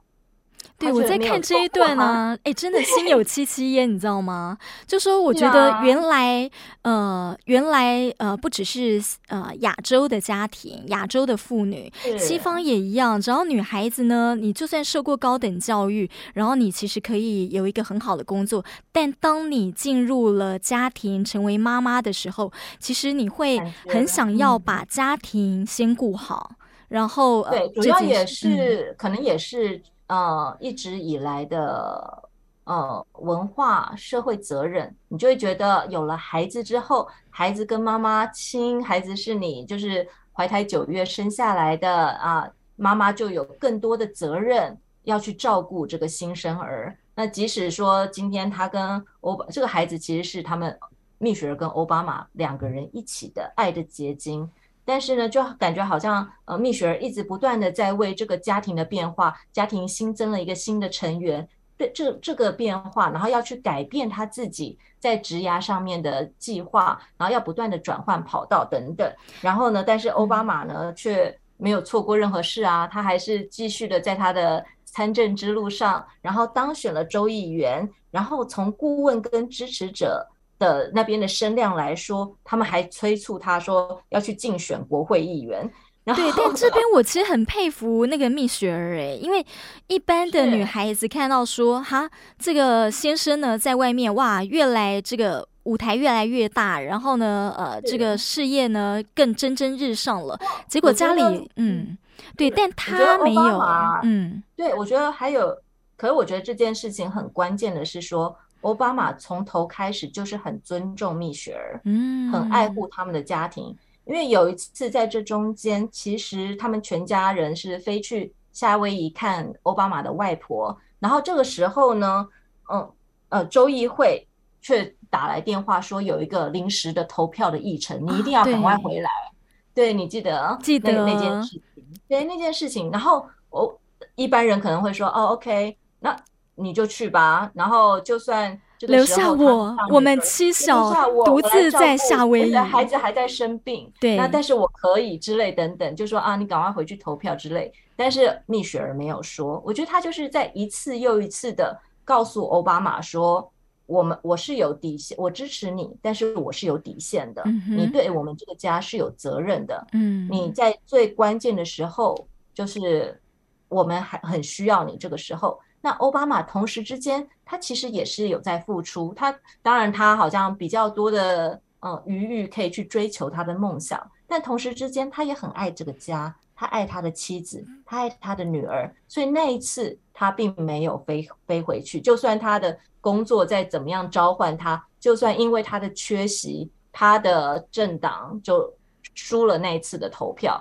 [0.78, 4.56] 对，我在看这一 段呢、啊，哎，真的心有戚戚焉，你知道吗？
[4.86, 6.90] 就说我觉得原来，啊、
[7.30, 13.20] 呃，原来呃，不只是呃亚洲的家庭、亚洲的妇女，西方也一样。
[13.20, 26.52] 只要女孩子呢，你就算受过高等教育，然后你其实可以有一个很好的工作，但当你进入了家庭，成为妈妈的时候，其实你会很想要把家庭先顾好，
[26.88, 29.82] 然后对，主要也是、嗯、可能也是。
[30.10, 32.28] 呃，一直以来的
[32.64, 46.98] 呃文化社会责任，你就会觉得有了孩子之后，孩子跟妈妈亲，孩子是你就是怀胎九月生下来的啊，妈妈就有更多的责任要去照顾这个新生儿。
[47.14, 50.76] 那即使说今天他跟欧巴这个孩子其实是他们
[51.18, 54.50] 蜜雪儿跟奥巴马两个人一起的爱的结晶。
[54.84, 69.08] 但是呢，就感觉好像呃，蜜雪儿一直不断的在为这个家庭的变化，家庭新增了一个新的成员，对这这个变化，然后要去改变他自己在职涯上面的计划，然后要不断的转换跑道等等。
[69.40, 80.26] 然后呢，但是奥巴马呢却没有错过任何事啊，他还是继续的在他的参政之路上，然后当选了州议员，然后从顾问跟支持者
[80.60, 85.68] 的那边的声量来说，他们还催促他说要去竞选国会议员。
[86.04, 89.44] 然后对，但这边我其实很佩服那个蜜雪儿哎，因为
[89.86, 101.98] 一般的女孩子看到说哈，这个先生呢在外面哇，越来这个舞台越来越大，然后呢呃这个事业呢更蒸蒸日上了，结果家里嗯
[102.36, 103.58] 对，但他没有
[104.02, 105.54] 嗯，对我觉得还有，
[105.98, 113.76] 可是我觉得这件事情很关键的是说，奥巴马从头开始就是很尊重蜜雪儿，嗯，很爱护他们的家庭。
[114.06, 122.26] 因为有一次在这中间，其实他们全家人是飞去夏威夷看奥巴马的外婆，然后这个时候呢，
[122.72, 122.90] 嗯
[123.28, 124.26] 呃，州议会
[124.60, 129.08] 却打来电话说有一个临时的投票的议程，你一定要赶快回来。
[129.08, 129.30] 啊、
[129.72, 131.62] 对，对你记得记得那那件事情，
[132.08, 132.90] 对那件事情。
[132.90, 133.80] 然后我
[134.16, 136.16] 一般人可能会说，哦，OK，那
[136.60, 137.50] 你就去吧。
[137.54, 138.60] 然后就算。
[138.88, 140.90] 留下我，我们妻小
[141.22, 143.92] 独自在夏威夷，孩子还在生病。
[144.00, 147.70] 对，那但是我可以之类等等，就说啊，你赶快回去投票之类。
[147.94, 153.52] 但是蜜雪儿没有说，我觉得他就是在一次又一次的告诉奥巴马说，
[153.84, 157.42] 我们我是有底线，我支持你，但是我是有底线的。
[157.44, 159.86] 嗯、你对我们这个家是有责任的。
[159.92, 162.16] 嗯，你在最关键的时候，
[162.54, 163.20] 就是
[163.68, 165.60] 我们还很需要你这个时候。
[165.82, 169.14] 那奥巴马同时之间，他其实也是有在付出。
[169.14, 178.94] 他当然，他好像比较多的嗯余裕可以去追求他的梦想，但同时之间，他也很爱这个家，他爱他的妻子，他爱他的女儿。
[179.08, 181.98] 所以那一次，他并没有飞飞回去。
[181.98, 188.70] 就算他的工作再怎么样召唤他，就算因为他的缺席，他的政党就
[189.14, 190.60] 输了那一次的投票，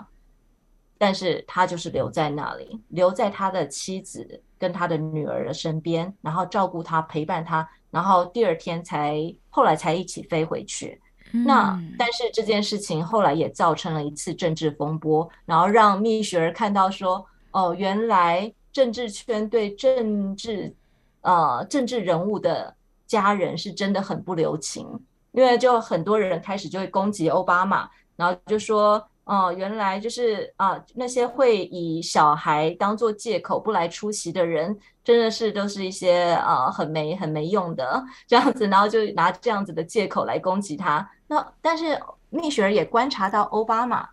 [0.97, 4.41] 但是他就是留在那里，留在他的妻子。
[4.59, 9.17] 跟他的女儿的身边，然后照顾他，陪伴他，然后第二天才
[9.49, 11.01] 后来才一起飞回去。
[11.31, 20.75] 嗯、那但是这件事情后来也造成了一次政治风波，然后让蜜雪儿看到说，哦，原来政治圈对政治
[21.21, 22.75] 呃政治人物的
[23.07, 24.85] 家人是真的很不留情，
[25.31, 29.01] 因为就很多人开始就会攻击奥巴马，然后就说。
[29.29, 41.07] 哦，原来就是啊，那些会以小孩当做借口不来出席的人，真的是都是一些啊很没很没用的 这样子，然后就拿这样子的借口来攻击他。
[41.27, 44.09] 那但是蜜雪儿也观察到奥巴马，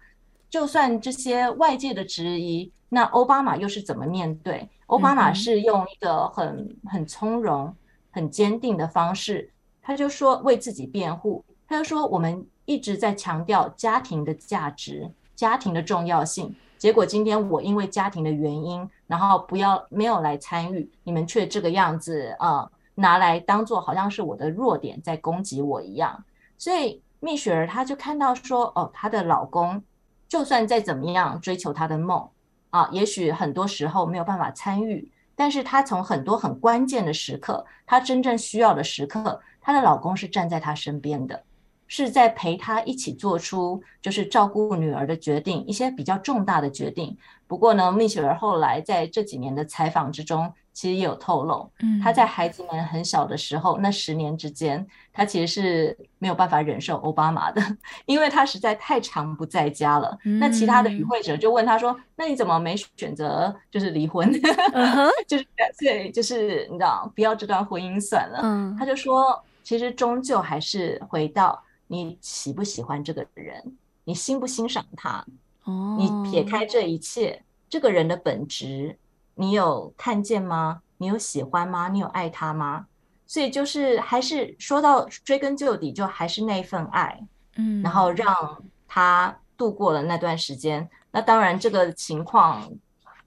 [0.51, 4.69] 就算这些外界的质疑，那奥巴马又是怎么面对？
[4.89, 7.75] 奥巴马是用一个很很从容、
[8.11, 9.51] 很坚定的方式，
[9.81, 12.47] 他就说为自己辩护，他就说我们。
[12.67, 26.25] 一直在强调家庭的价值、家庭的重要性，结果今天我因为家庭的原因，然后不要没有来参与，你们却这个样子啊、拿来当做好像是我的弱点在攻击我一样。
[26.59, 29.83] 所以蜜雪儿她就看到说，哦，她的老公
[30.29, 32.29] 就算再怎么样追求她的梦
[32.71, 41.45] 啊，也许很多时候没有办法参与，但是她从很多很关键的时刻，她真正需要的时刻，她的老公是站在她身边的。
[41.89, 47.17] 是在陪他一起做出就是照顾女儿的决定，一些比较重大的决定。
[47.47, 57.63] 不过呢，蜜雪儿后来在这几年的采访之中，其实也有透露，嗯，她在孩子们很小的时候，那十年之间，她其实是没有办法忍受奥巴马的，
[58.05, 60.19] 因为他实在太长不在家了。
[60.41, 64.29] 那其他的与会者就问他说：“那你怎么没选择就是离婚？
[65.29, 68.41] 就是干脆，就是你知道，不要这段婚姻算了。”
[68.77, 73.77] 他就说：“其实终究还是回到。”你喜不喜欢这个人？
[74.05, 75.25] 你欣不欣赏他？
[75.65, 78.99] 哦，你撇开这一切，这个人的本质，
[79.35, 80.83] 你有看见吗？
[80.99, 81.89] 你有喜欢吗？
[81.89, 82.87] 你有爱他吗？
[83.27, 87.21] 所以就是还是说到追根究底，就还是那份爱，
[87.57, 90.89] 嗯，然后让他度过了那段时间。
[91.11, 92.71] 那当然，这个情况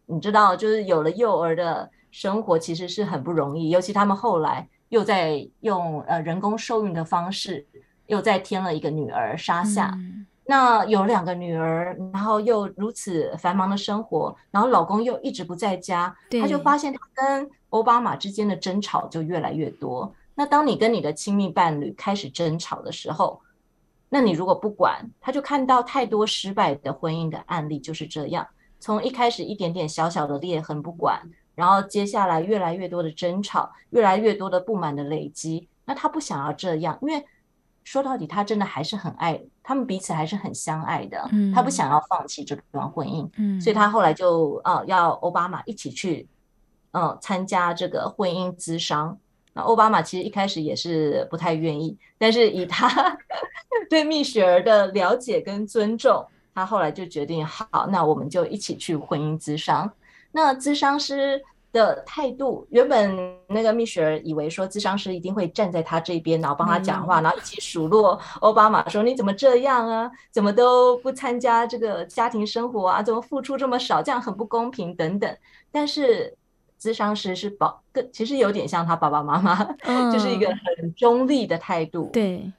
[0.05, 3.69] 你知道，就是有了幼儿的生活，其实是很不容易。
[3.69, 7.67] 尤其他们后来又在用呃人工受孕的方式。
[8.09, 20.11] 又再添了一个女儿沙夏，嗯，那有两个女儿，然后又如此繁忙的生活，然后老公又一直不在家，她就发现她跟奥巴马之间的争吵就越来越多。
[20.33, 23.39] 那当你跟你的亲密伴侣开始争吵的时候，
[24.09, 28.47] 那你如果不管，他就看到太多失败的婚姻的案例就是这样，
[28.79, 31.21] 从一开始一点点小小的裂痕不管，
[31.53, 37.23] 然后接下来越来越多的争吵，越来越多的不满的累积，那他不想要这样，因为。
[37.89, 41.27] 说到底，他真的还是很爱他们，彼此还是很相爱的。
[41.31, 46.27] 嗯，他不想要放弃这段婚姻，嗯，所以他后来就呃要奥巴马一起去
[46.91, 49.17] 嗯参加这个婚姻咨商。
[49.53, 53.17] 那奥巴马其实一开始也是不太愿意，但是以他
[53.89, 56.23] 对蜜雪儿的了解跟尊重，
[56.53, 59.91] 他后来就决定好，那我们就一起去婚姻咨商。
[60.31, 70.09] 那咨商师的态度，原本那个蜜雪儿以为说咨商师一定会站在他这边，然后帮他讲话，然后一起数落奥巴马说，你怎么这样啊？
[70.31, 73.03] 怎么都不参加这个家庭生活啊？
[73.03, 74.01] 怎么付出这么少？
[74.01, 75.37] 这样很不公平等等。
[75.71, 76.35] 但是
[76.81, 80.47] 咨商师是保，更其实有点像他爸爸妈妈，嗯、 就是一个
[80.77, 82.51] 很中立的态度，对，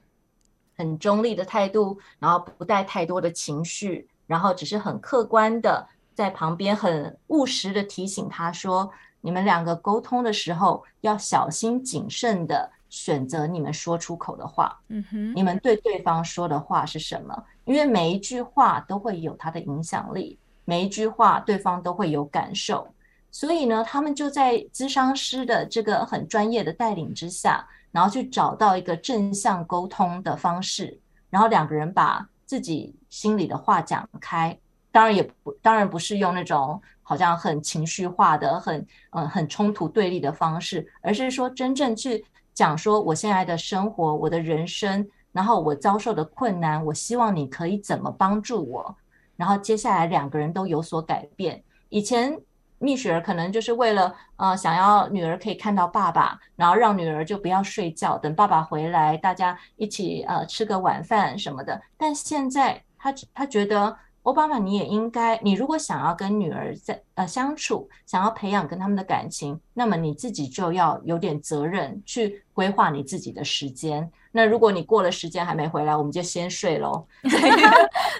[0.77, 5.85] 很中立的态度，然后不带太多的情绪，然后只是很客观的。
[6.13, 8.91] 在旁边很务实的提醒他说
[9.21, 14.77] ：“你们两个沟通的时候要小心谨慎的选择你们说出口的话。
[14.89, 17.43] 嗯哼，你们对对方说的话是什么？
[17.65, 22.87] 因为每一句话都会有它的影响力，每一句话对方都会有感受。
[23.31, 30.99] 所以呢，他们就在咨商师的这个很专业的带领之下，然后去找到一个正向沟通的方式，
[31.29, 34.57] 然后两个人把自己心里的话讲开。”
[34.91, 48.95] 当然也不，当然不是用那种好像很情绪化的、很嗯、很冲突对立的方式，而是说真正去讲说我现在的生活、我的人生，然后我遭受的困难，我希望你可以怎么帮助我，
[49.37, 51.63] 然后接下来两个人都有所改变。
[51.87, 52.37] 以前
[52.77, 61.81] 蜜雪儿可能就是为了呃想要女儿可以看到爸爸，然后让女儿就不要睡觉，等爸爸回来，大家一起呃吃个晚饭什么的。
[61.97, 63.97] 但现在他他觉得。
[64.23, 74.07] 欧巴马，你也应该，你如果想要跟女儿在呃相处，想要培养跟他们的感情，那么你自己就要有点责任去规划你自己的时间。
[74.31, 77.03] 那如果你过了时间还没回来，我们就先睡喽。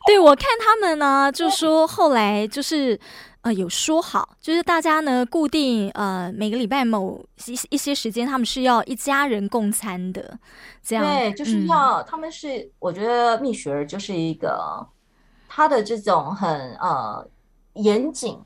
[0.07, 2.99] 对，我看他们呢，就说后来就是
[3.41, 10.39] 呃有说好，就是大家呢固定呃每个礼拜某一一些时间，他们是要一家人共餐的，
[10.83, 14.83] 这样对，就是要、嗯、他们是，我觉得蜜雪儿就是一个。
[15.53, 17.27] 他的这种很呃
[17.73, 18.39] 严谨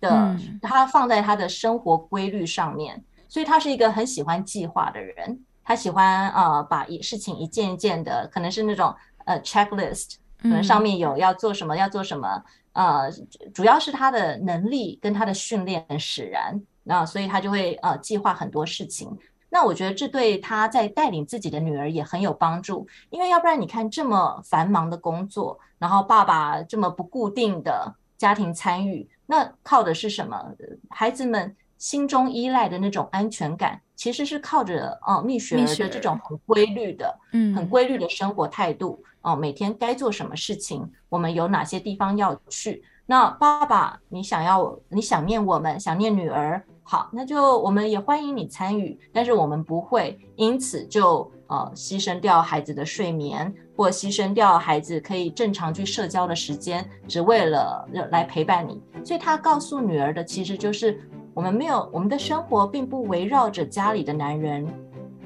[0.00, 5.44] 的，他放在他的生活规律上面，所以他是一个很喜欢计划的人。
[5.64, 8.94] 他喜欢呃把一事情一件一件的，可能是那种
[9.24, 12.44] 呃 checklist，可能上面有要做什么要做什么，
[12.74, 13.10] 呃，
[13.52, 19.08] 主要是他的能力跟他的训练使然，那所以他就会呃计划很多事情。
[19.54, 30.42] 那我觉得这对他在带领自己的女儿也很有帮助，因为要不然你看这么繁忙的工作，然后爸爸这么不固定的家庭参与，那靠的是什么？
[30.88, 42.82] 孩子们心中依赖的那种安全感，其实是靠着哦蜜雪儿的这种很规律的，嗯，很规律的生活态度哦，每天该做什么事情，我们有哪些地方要去？
[43.12, 46.64] 那爸爸，你想要你想念我们，想念女儿。
[46.82, 58.82] 好，那就我们也欢迎你参与，但是我们不会因此就呃牺牲掉孩子的睡眠，或牺牲掉孩子可以正常去社交的时间，只为了来陪伴你。
[59.04, 60.98] 所以他告诉女儿的其实就是，
[61.34, 64.66] 我们没有我们的生活并不围绕着家里的男人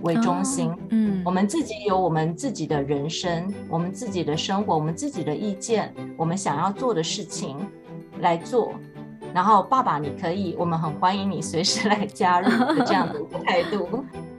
[0.07, 7.57] 为中心，嗯，我们自己有我们自己的人生，我们自己的生活，我们自己的意见，我们想要做的事情
[8.21, 8.73] 来做。
[9.35, 13.87] 然后，爸爸，你可以，我们很欢迎你随时来加入的这样的一个态度。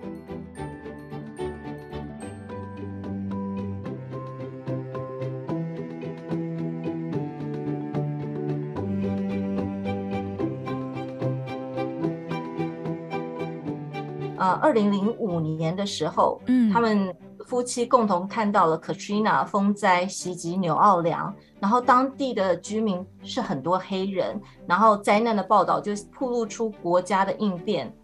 [14.48, 17.14] 呃，二零零五年的时候，嗯，他们。
[17.46, 27.96] 夫妻共同看到了 Katrina 风灾袭击纽奥良，然后当地的居民是很多黑人，然后灾难的报道就暴露出国家的应变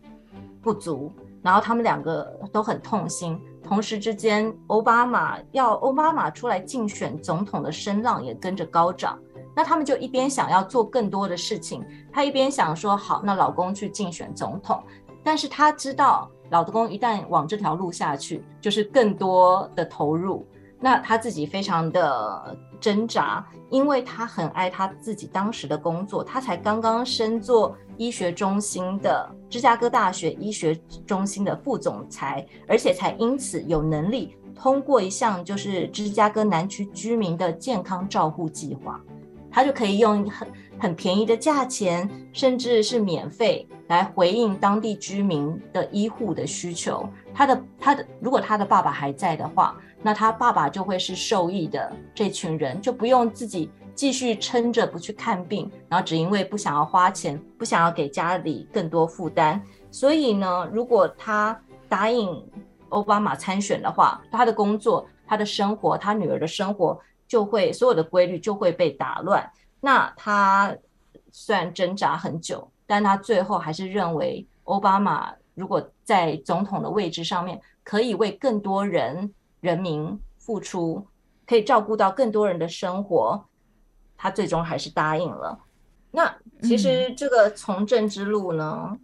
[0.61, 2.23] 不足，然后他们两个
[2.53, 3.37] 都很痛心。
[3.61, 9.19] 同时之间，奥巴马要奥巴马出来竞选总统的声浪也跟着高涨。
[9.53, 11.83] 那他们就一边想要做更多的事情，
[12.13, 14.81] 他一边想说好，那老公去竞选总统，
[15.21, 16.31] 但是他知道。
[16.54, 20.45] 老公一旦往这条路下去，就是更多的投入。
[20.80, 26.24] 那他自己非常的挣扎，因为他很爱他自己当时的工作。
[26.24, 30.76] 他才刚刚升做医学中心的芝加哥大学医学
[31.08, 39.01] 中心的副总裁，而且才因此有能力通过一项就是芝加哥南区居民的健康照护计划。
[39.49, 40.47] 他就可以用很
[40.84, 47.07] 很便宜的价钱，甚至是免费来回应当地居民的医护的需求。
[47.34, 59.63] 他的他的，如果他的爸爸还在的话，那他爸爸就会是受益的这群人，就不用自己继续撑着不去看病，然后只因为不想要花钱，不想要给家里更多负担。
[59.89, 61.57] 所以呢，如果他
[61.88, 62.45] 答应
[62.89, 69.49] 奥巴马参选的话，他的工作、他的生活、他女儿的生活就会所有的规律就会被打乱。
[69.86, 70.73] 那他
[71.29, 81.05] 虽然挣扎很久，但他最后还是认为，奥巴马如果在总统的位置上面，可以为更多人人民付出，
[81.45, 83.43] 可以照顾到更多人的生活，
[84.15, 85.59] 他最终还是答应了。
[86.11, 88.88] 那其实这个从政之路呢？
[88.91, 88.99] 嗯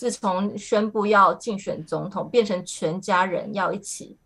[0.00, 4.16] 自从宣布要竞选总统，变成全家人要一起，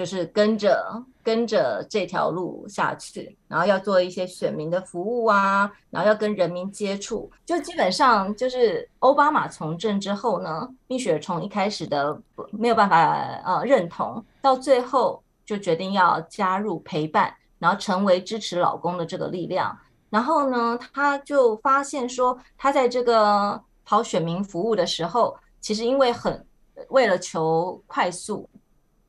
[0.00, 12.18] 就是跟着跟着这条路下去，然后要做一些选民的服务啊，然后要跟人民接触，就基本上就是奥巴马从政之后呢，蜜雪从一开始的
[12.50, 13.12] 没有办法
[13.44, 19.78] 呃认同，到最后就决定要加入陪伴，然后成为支持老公的这个力量，
[20.08, 23.62] 然后呢，他就发现说他在这个。
[23.82, 26.46] 跑选民服务的时候，其实因为很
[26.90, 28.48] 为了求快速，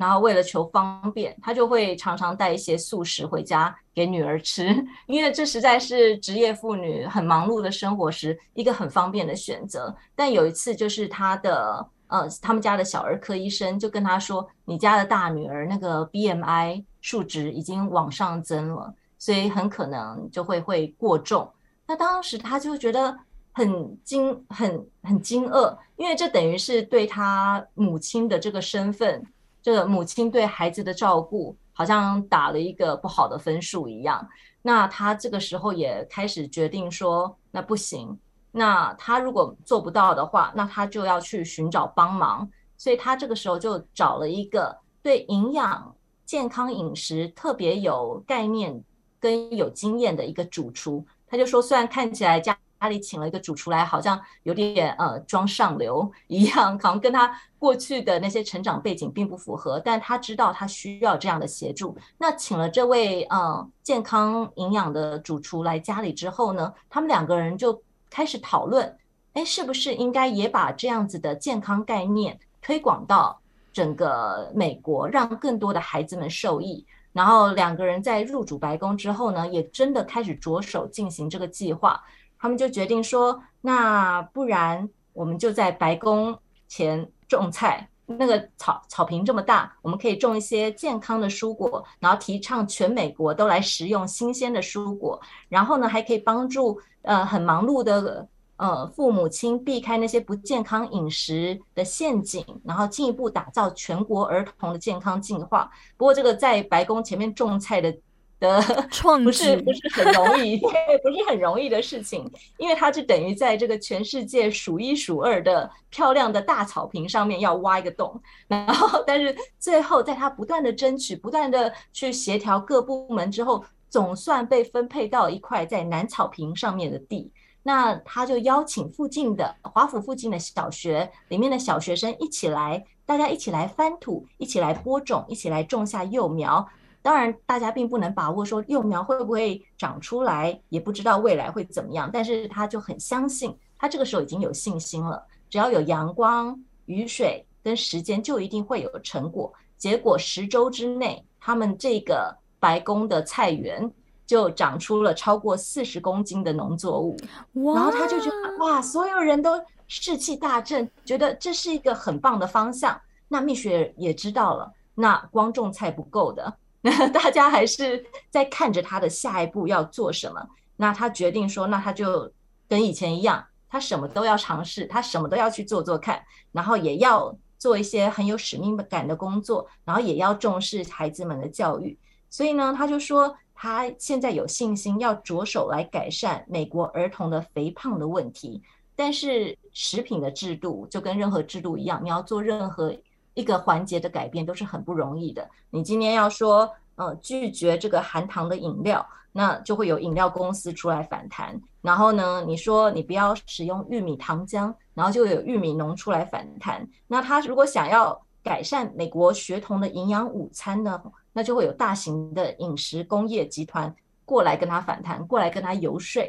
[0.02, 4.76] 然后为了求方便，他就会常常带一些素食回家给女儿吃，
[5.06, 9.96] 因为这实在是职业妇女很忙碌的生活时一个很方便的选择。
[10.16, 21.48] 但有一次，就是他的呃，他们家的小儿科医生就跟他说：“你家的大女儿那个 BMI 数值已经往上增了，所以很可能就会会过重。”
[21.88, 23.16] 那当时他就觉得。
[23.54, 29.22] 很惊，很很惊愕，因为这等于是对他母亲的这个身份，
[29.62, 34.28] 这个母亲对孩子的照顾，好像打了一个不好的分数一样。
[34.62, 38.18] 那他这个时候也开始决定说，那不行，
[38.52, 42.50] 那他如果做不到的话，那他就要去寻找帮忙。
[42.78, 45.96] 所以他这个时候就找了一个对营养、
[46.26, 48.84] 健康饮食特别有概念
[49.20, 51.06] 跟有经验的一个主厨。
[51.28, 52.58] 他就说，虽然看起来家。
[52.82, 59.80] 家里请了一个主厨来，好像有点呃装上流 一样，好像跟他过去的那些成长背景并不符合。
[59.80, 67.80] 但他知道他需要这样的协助，那请了这位呃健康营养的主厨来家里之后呢，他们两个人就
[68.10, 68.98] 开始讨论，
[69.34, 73.40] 哎，是不是应该也把这样子的健康概念推广到
[73.72, 76.84] 整个美国，让更多的孩子们受益。
[77.14, 82.02] 然后两个人在入主白宫之后呢，也真的开始着手进行这个计划。
[82.42, 86.36] 他们就决定说，那不然我们就在白宫
[86.68, 105.70] 前种菜，那个草草坪这么大，我们可以种一些健康的蔬果，然后提倡全美国都来食用新鲜的蔬果，然后呢，还可以帮助呃很忙碌的呃父母亲避开那些不健康饮食的陷阱，然后进一步打造全国儿童的健康进化。
[105.96, 107.96] 不过这个在白宫前面种菜的。
[108.42, 108.60] 的
[108.92, 127.32] 创不是不是很容易， 不是很容易的事情，因为它就等于在这个全世界数一数二的漂亮的大草坪上面要挖一个洞，然后但是最后在他不断的争取、不断的去协调各部门之后，总算被分配到一块在南草坪上面的地，
[127.62, 136.68] 那他就邀请附近的华府附近的小学里面的小学生一起来，大家一起来翻土，一起来播种，一起来种下幼苗。
[137.02, 142.10] 当然，大家并不能把握说幼苗会不会长出来，也不知道未来会怎么样。
[142.14, 145.26] 但是他就很相信，他这个时候已经有信心了。
[145.50, 149.52] 只要有阳光、雨水跟时间，就一定会有成果。
[149.78, 153.92] 结果十周之内，他们这个白宫的菜园
[154.28, 157.18] 就长出了超过四十公斤的农作物。
[157.54, 163.02] 然后他就觉得哇，所有人都士气大振，觉得这是一个很棒的方向。
[163.28, 166.54] 那蜜雪也知道了，那光种菜不够的。
[166.82, 170.48] 那 大家还是在看着他的下一步要做什么。
[170.78, 172.32] 那他决定说，那他就
[172.68, 181.98] 跟以前一样，他什么都要尝试，他什么都要去做做看，然后也要做一些很有使命感的工作，然后也要重视孩子们的教育。
[182.30, 188.62] 所以呢，他就说他现在有信心要着手来改善美国儿童的肥胖的问题。
[188.96, 192.96] 但是食品的制度就跟任何制度一样，你要做任何。
[193.42, 195.50] 一个环节的改变都是很不容易的。
[195.72, 201.60] 你今天要说，呃，拒绝这个含糖的饮料，那就会有饮料公司出来反弹。
[201.82, 206.88] 然后呢，你说你不要使用玉米糖浆，然后就有玉米农出来反弹。
[207.08, 211.02] 那他如果想要改善美国学童的营养午餐呢，
[211.34, 216.24] 那就会有大型的饮食工业集团过来跟他反弹，过来跟他游说。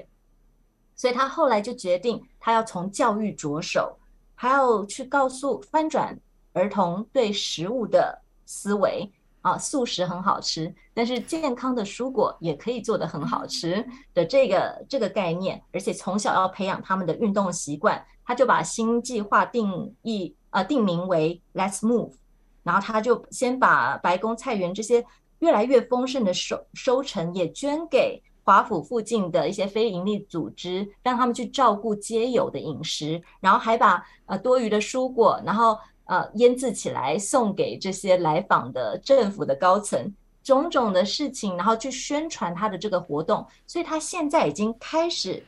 [0.94, 3.98] 所以他后来就决定，他要从教育着手，
[4.34, 6.18] 还要去告诉翻转。
[6.52, 13.84] 儿童对食物的思维，啊，素食很好吃，但是健康的蔬果也可以做得很好吃
[14.14, 22.12] 的这个这个概念，而且从小要培养他们的运动习惯，他就把新计划定义呃定名为 Let's Move，
[22.62, 25.04] 然后他就先把白宫菜园这些
[25.38, 35.78] 越来越丰盛的收收成也捐给华府附近的一些非营利组织，让他们去照顾街友的饮食，然后还把呃多余的蔬果，然后。
[36.12, 43.46] 呃，腌制起来送给这些来访的政府的高层，种种的事情，然后去宣传他的这个活动。
[43.66, 45.42] 所以他现在已经开始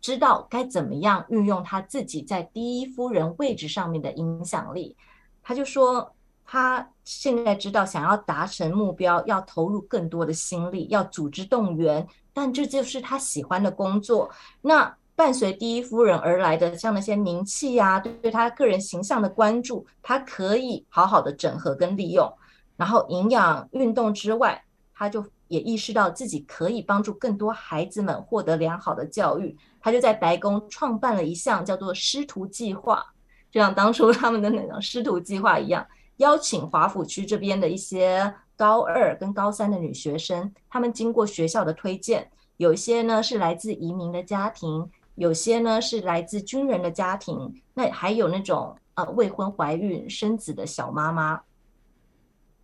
[0.00, 4.96] 知道该怎么样运用他自己在第一夫人位置上面的影响力。
[5.44, 6.12] 他就说，
[6.44, 14.28] 他现在知道想要达成目标，要投入更多的心力，要组织动员，但这就是他喜欢的工作。
[14.60, 14.96] 那。
[15.16, 22.28] 伴随第一夫人而来的，像那些名气呀，对他个人形象的关注，他可以好好的整合跟利用。
[22.76, 24.60] 然后营养运动之外，
[24.92, 29.56] 他就也意识到自己可以帮助更多孩子们获得良好的教育。
[29.80, 33.06] 他就在白宫创办了一项叫做师徒计划，
[33.52, 35.86] 就像当初他们的那种师徒计划一样，
[36.16, 44.90] 邀请华府区这边的一些高二跟高三的女学生，他们经过学校的推荐，有一些呢是来自移民的家庭。
[45.16, 51.40] 有些呢是来自军人的家庭，那还有那种呃未婚怀孕生子的小妈妈，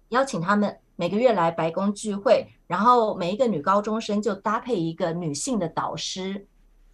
[0.08, 6.46] 邀请他们每个月来白宫聚会，然后每一个女高中生就搭配一个女性的导师，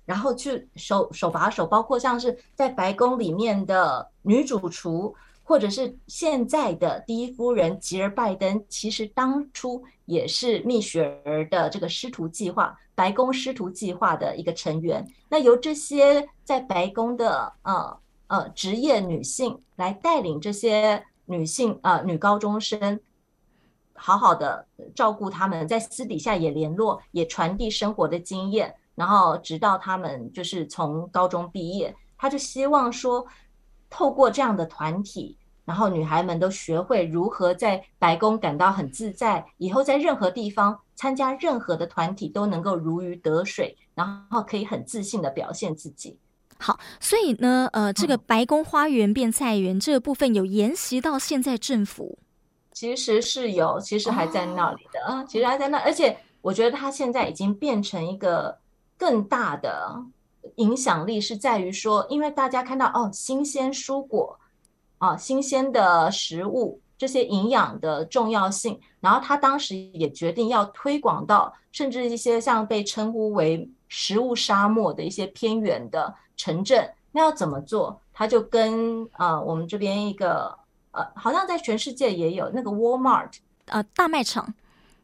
[0.04, 5.14] 然后去手手把手，包括像是在白宫里面的女主厨。
[5.48, 15.06] 或者是现在的第一夫人吉尔拜登，其实当初也是蜜雪儿的这个师徒计划、白宫师徒计划的一个成员。
[15.28, 22.98] 那由这些在白宫的呃呃职业女性来带领这些女性呃女高中生，
[23.94, 24.66] 好好的
[24.96, 33.24] 照顾他们，在私底下也联络，也传递生活的经验，然后直到他们就是从高中毕业，他就希望说。
[33.88, 46.18] 透过这样的团体，然后女孩们都学会如何在白宫感到很自在，以后在任何地方参加任何的团体都能够如鱼得水，然后可以很自信的表现自己。
[46.58, 52.18] 好，所以呢，呃，这个白宫花园变菜园这个部分有沿袭到现在政府，
[52.72, 58.58] 其实是有，其实还在那里的，啊、哦，其实还在那，而且我觉得它现在已经变成一个
[58.96, 60.02] 更大的。
[60.56, 64.38] 影响力是在于说，因为大家看到哦，新鲜蔬果
[64.98, 78.00] 啊，新鲜的食物这些营养的重要性，然后他当时也决定要推广到甚至一些像被称呼为食物沙漠的一些偏远的城镇，那要怎么做？
[78.14, 80.58] 他就跟啊，我们这边一个
[80.92, 83.30] 呃，好像在全世界也有那个 Walmart
[83.66, 84.54] 呃，大卖场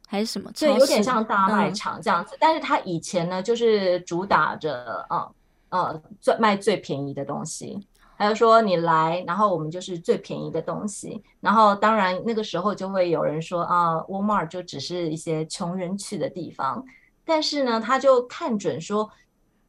[0.09, 0.50] 还是什么？
[0.53, 5.28] 对，有点像大卖场这样子，嗯、但是他以前呢，就是主打着啊。
[5.72, 7.80] 呃，最卖最便宜的东西，
[8.18, 11.22] 还有说你来，然后我们就是最便宜的东西。
[11.40, 16.84] 然后当然那个时候就会有人说啊，Walmart 就只是一些穷人去的地方。
[17.24, 19.08] 但是呢，他就看准说，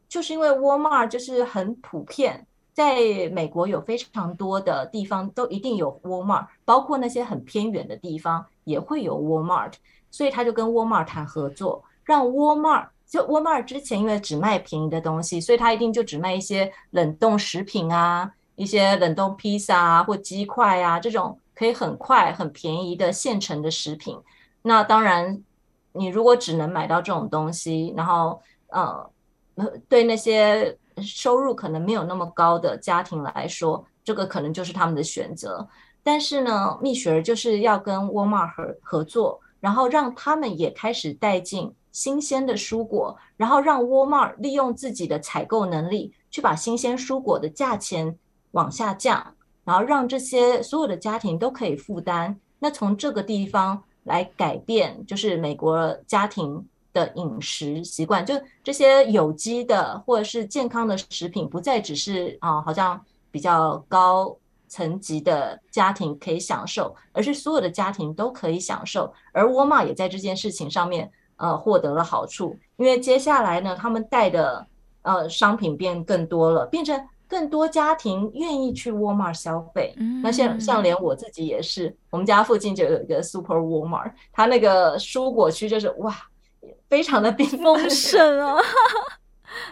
[0.09, 9.71] 就是因为 Walmart 就是很普遍，在美国有非常多的地方都一定有 Walmart，包括那些很偏远的地方也会有 Walmart，
[10.11, 12.87] 所以他就跟 Walmart 谈合作，让 Walmart。
[13.13, 24.17] 就沃尔玛之前因为只卖便宜的东西，所以他一定就只卖一些冷冻食品啊，一些冷冻披萨啊或鸡块啊这种可以很快很便宜的现成的食品。
[24.63, 25.43] 那当然，
[25.91, 29.07] 你如果只能买到这种东西，然后呃，
[29.87, 35.67] 对那些收入可能没有那么高的家庭来说，这个可能就是他们的选择。
[36.01, 41.71] 但是呢，蜜雪儿就是要跟沃尔玛合合作，然后让他们也开始带进。
[41.93, 48.17] 新鲜的蔬果，然后让沃尔玛利用自己的采购能力，去把新鲜蔬果的价钱
[48.51, 52.37] 往下降，然后让这些所有的家庭都可以负担。
[52.57, 58.33] 那从这个地方来改变，就是美国家庭的饮食习惯，就
[58.63, 64.35] 这些有机的或者是健康的食品，不再只是啊，好像比较高
[64.67, 69.13] 层级的家庭可以享受，而是所有的家庭都可以享受。
[69.31, 71.11] 而沃尔玛也在这件事情上面。
[71.43, 74.65] 呃，获得了好处，因为接下来呢，他们带的
[75.01, 79.93] 呃商品变更多了，变成更多家庭愿意去 Walmart 消费。
[79.97, 86.15] 嗯、那像像连我自己也是，我们家附近就有一个 Super Walmart，它那个蔬果区就是哇，
[86.87, 88.61] 非常的丰 盛啊。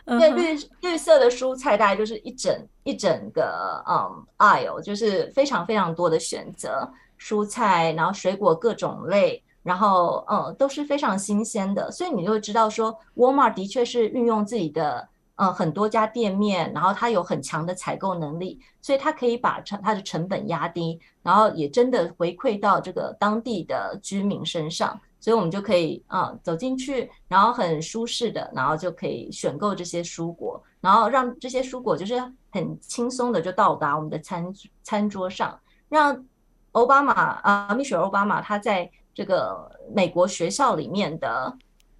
[0.05, 2.53] 对绿绿色的蔬菜，大概就是一整
[2.83, 6.91] 一整个嗯 aisle，就是非常非常多的选择。
[7.17, 24.99] 蔬菜，然后水果各种类，然后呃都是非常新鲜的，所以你就会知道说，Walmart 的确是运用自己的呃很多家店面，然后它有很强的采购能力，所以它可以把成它的成本压低，然后也真的回馈到这个当地的居民身上。
[25.23, 34.51] 所以，我们就可以啊走进去，然后很舒适的，然后就可以选购这些蔬果，然后让这些蔬果就是很轻松的就到达我们的餐
[34.81, 35.59] 餐桌上。
[35.89, 36.25] 让
[36.71, 41.55] 奥巴马啊，蜜雪儿奥巴马他在这个美国学校里面的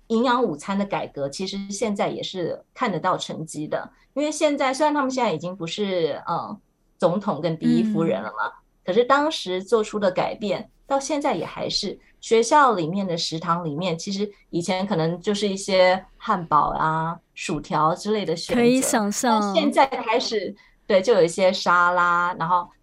[0.08, 3.90] 营养午餐的改革，其实现在也是看得到成绩的。
[4.14, 6.58] 因为现在虽然他们现在已经不是呃
[6.98, 8.54] 总统跟第一夫人了嘛，嗯、
[8.86, 12.00] 可是当时做出的改变，到现在也还是。
[12.20, 19.56] 学校里面的食堂里面，其实以前可能就是一些汉堡啊、薯条之类的选择，可以想象。
[19.56, 20.56] 现在开始，
[20.86, 22.81] 对，就有一些沙拉，然后还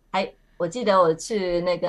[0.58, 1.88] 我记得我去那个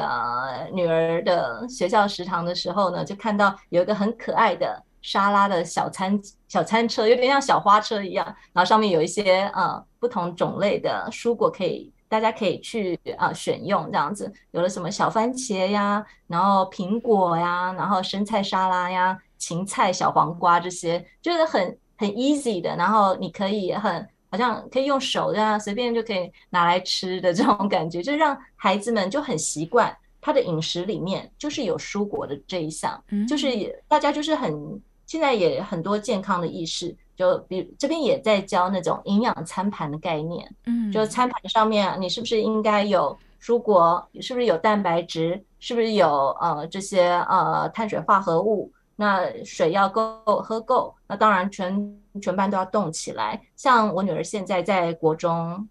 [0.72, 6.18] 女儿的学校食堂的时候呢，就看到有一个很可爱的沙拉的小餐
[6.48, 11.92] 小餐车，有点像小花车一样，然后上面有一些呃不同种类的蔬果可以。
[12.08, 33.48] 大家可以去啊选用这样子，有了什么小番茄呀，然后苹果呀，然后生菜沙拉呀，芹菜、小黄瓜这些，就是很很 easy 的，然后你可以很好像可以用手这样随便就可以拿来吃的这种感觉，就让孩子们就很习惯他的饮食里面就是有蔬果的这一项，就是
[33.88, 36.96] 大家就是很现在也很多健康的意识。
[37.16, 48.72] 就比这边也在教那种营养餐盘的概念，嗯，就餐盘上面你是不是应该有蔬果，是不是有蛋白质，是不是有呃这些呃碳水化合物？
[49.00, 53.42] 那水要够喝够，那当然全全班都要动起来。
[53.56, 55.66] 像我女儿现在在国中，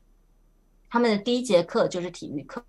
[0.88, 2.64] 他们的第一节课就是体育课，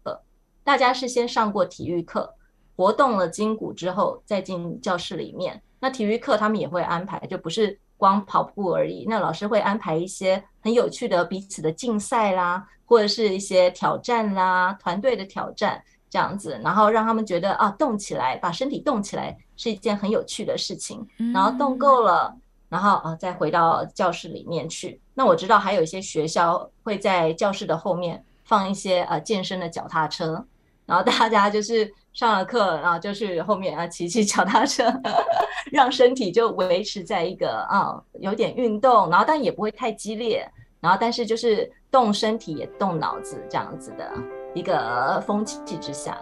[0.64, 2.36] 大家是先上过体育课，
[2.76, 5.62] 活动了筋骨之后再进教室里面。
[5.80, 7.80] 那体育课他们也会安排，就不是。
[8.00, 21.06] 光跑步而已，那老师会安排一些很有趣的彼此的竞赛啦，或者是一些挑战啦，团队的挑战这样子，然后让他们觉得啊，动起来，把身体动起来是一件很有趣的事情。
[21.32, 22.34] 然后动够了，
[22.70, 25.00] 然后啊，再回到教室里面去。
[25.14, 30.44] 那我知道还有一些学校会在教室的后面放一些呃健身的脚踏车，
[30.86, 31.94] 然后大家就是。
[32.12, 34.84] 上了课，然后就去后面啊骑骑脚踏车，
[35.72, 40.46] 让身体就维持在一个啊有点运动，然后但也不会太激烈，
[40.82, 44.12] 然后但是就是动身体也动脑子这样子的
[44.56, 46.20] 一个风气之下。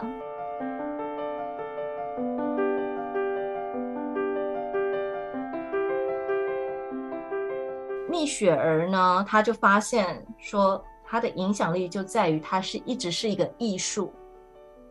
[8.10, 14.12] 蜜雪儿呢，她就发现说，她的影响力就在于她是一直是一个艺术。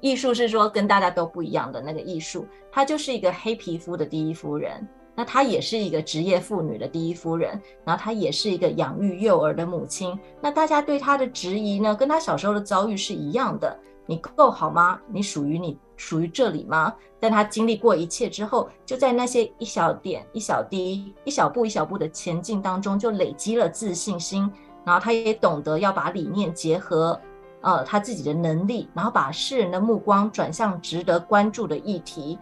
[0.01, 10.17] 艺术是说跟大家都不一样的那个艺术，她就是一个黑皮肤的第一夫人，那她也是一个职业妇女的第一夫人，然后她也是一个养育幼儿的母亲。
[10.41, 13.77] 那大家对她的质疑呢，跟她小时候的遭遇是一样的。
[14.09, 15.01] 你够好吗？
[15.09, 16.95] 你属于你属于这里吗？
[17.19, 24.51] 但他经历过一切之后，就在那些一小点、一小滴、一小步一小步的前进当中，就累积了自信心。
[24.85, 27.19] 然后他也懂得要把理念结合。
[27.63, 32.39] 呃，他自己的能力，然后把世人的目光转向值得关注的议题。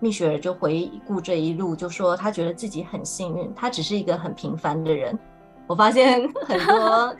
[0.00, 5.18] 蜜雪儿就回顾这一路，就说他觉得自己很幸运，他只是一个很平凡的人。
[5.70, 7.14] 我发现 很多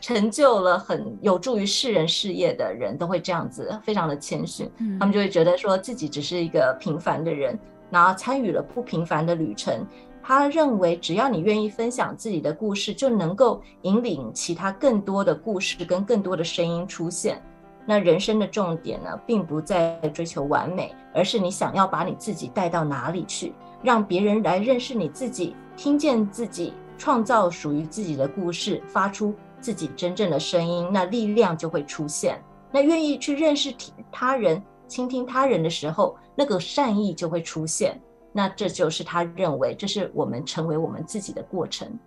[0.00, 4.66] 成就了很有助于世人事业的人都会这样子，非常的谦逊。
[4.98, 7.58] 他们就会觉得说自己只是一个平凡的人，
[7.90, 9.86] 然后参与了不平凡的旅程。
[10.22, 17.42] 他认为，只要你愿意分享自己的故事，就能够引领其他更多的故事跟更多的声音出现。
[17.84, 26.72] 那人生的重点呢，并不在追求完美，而是你想要把你自己带到哪里去，让别人来认识你自己，听见自己，
[27.02, 32.40] 创造属于自己的故事，发出自己真正的声音，那力量就会出现。
[32.70, 33.74] 那愿意去认识
[34.12, 38.00] 他人、倾听他人的时候，那个善意就会出现。
[38.32, 41.98] 那这就是他认为，这是我们成为我们自己的过程。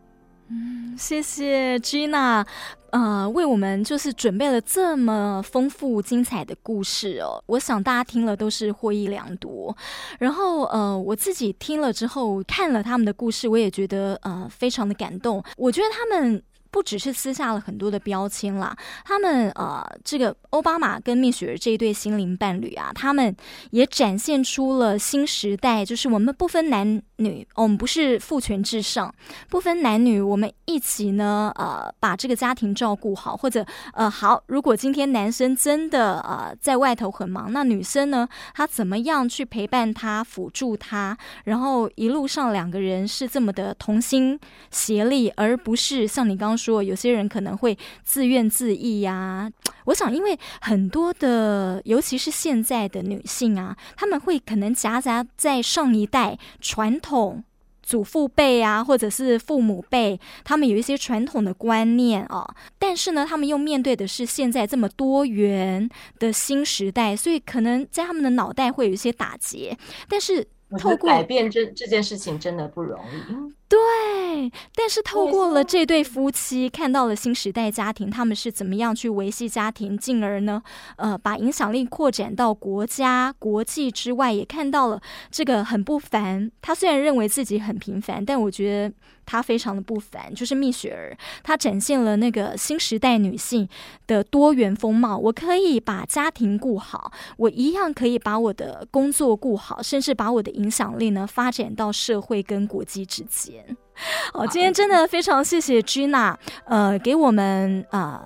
[0.50, 2.46] 嗯，谢谢 Gina，
[2.91, 7.43] 呃，为我们就是准备了这么丰富精彩的故事哦。
[7.48, 9.76] 我想大家听了都是获益良多。
[10.20, 15.43] 然后呃，我自己听了之后看了他们的故事，我也觉得呃非常的感动。
[15.58, 16.41] 我觉得他们。
[16.76, 23.34] 不只是撕下了很多的标签啦，他们呃，这个欧巴马跟蜜雪儿这一对心灵伴侣啊，他们
[23.71, 29.09] 也展现出了新时代，就是我们不分男女，我们不是父权至上，
[29.49, 44.38] 不分男女，我们一起呢，呃，把这个家庭照顾好，或者呃，好，如果今天男生真的呃在外头很忙，那女生呢，她怎么样去陪伴他、辅助他，然后一路上两个人是这么的同心
[44.71, 49.51] 协力，而不是像你刚刚说，有些人可能会自怨自艾呀、啊。
[49.86, 57.43] 我想，因为很多的，尤其是现在的女性啊，她们会可能夹杂在上一代传统
[57.84, 65.88] 祖父辈啊，或者是父母辈，他们有一些传统的观念啊，但是呢，他们又面对的是现在这么多元
[66.18, 69.78] 的新时代，所以可能在他们的脑袋会有一些打结，
[70.09, 70.47] 但是。
[70.80, 73.34] 透过改变这这件事情真的不容易，
[73.68, 73.80] 对。
[74.76, 80.61] 但是透过了这对夫妻，看到了新时代家庭，他们是怎么样去维系家庭，进而呢，
[80.97, 85.01] 呃，把影响力扩展到国家、国际之外，也看到了
[85.32, 86.51] 这个很不凡。
[86.61, 88.95] 他虽然认为自己很平凡，但我觉得。
[89.28, 93.68] 他非常的不凡，就是蜜雪儿，她展现了那个新时代女性
[94.05, 95.18] 的多元风貌。
[95.18, 103.64] 我可以把家庭顾好，我一样可以把我的工作顾好，甚至把我的影响力呢发展到社会跟国际之间。
[104.34, 106.36] 好，今天真的非常谢谢 Gina，
[106.66, 108.22] 呃，给我们呃。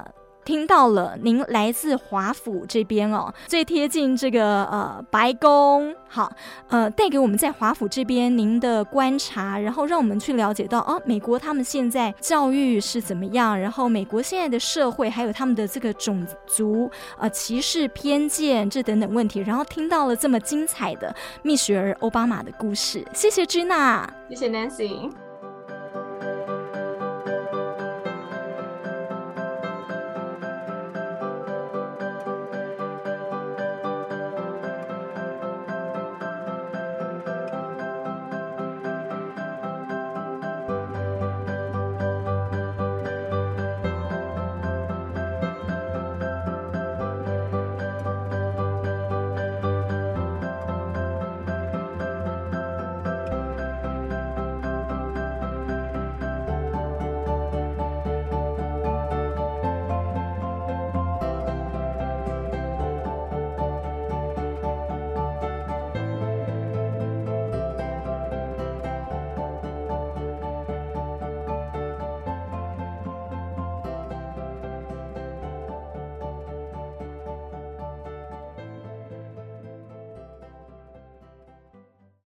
[0.45, 6.31] 听到了，您来自华府这边哦，最贴近这个呃白宫，好，
[6.69, 16.89] 呃，带给我们在华府这边您的观察，然后让我们去了解到哦，美国他们现在教育是怎么样，然后美国现在的社会还有他们的这个种族
[17.19, 25.28] 呃歧视偏见这等等问题，然后听到了这么精彩的蜜雪儿欧巴马的故事，谢谢 Gina，谢谢 Nancy。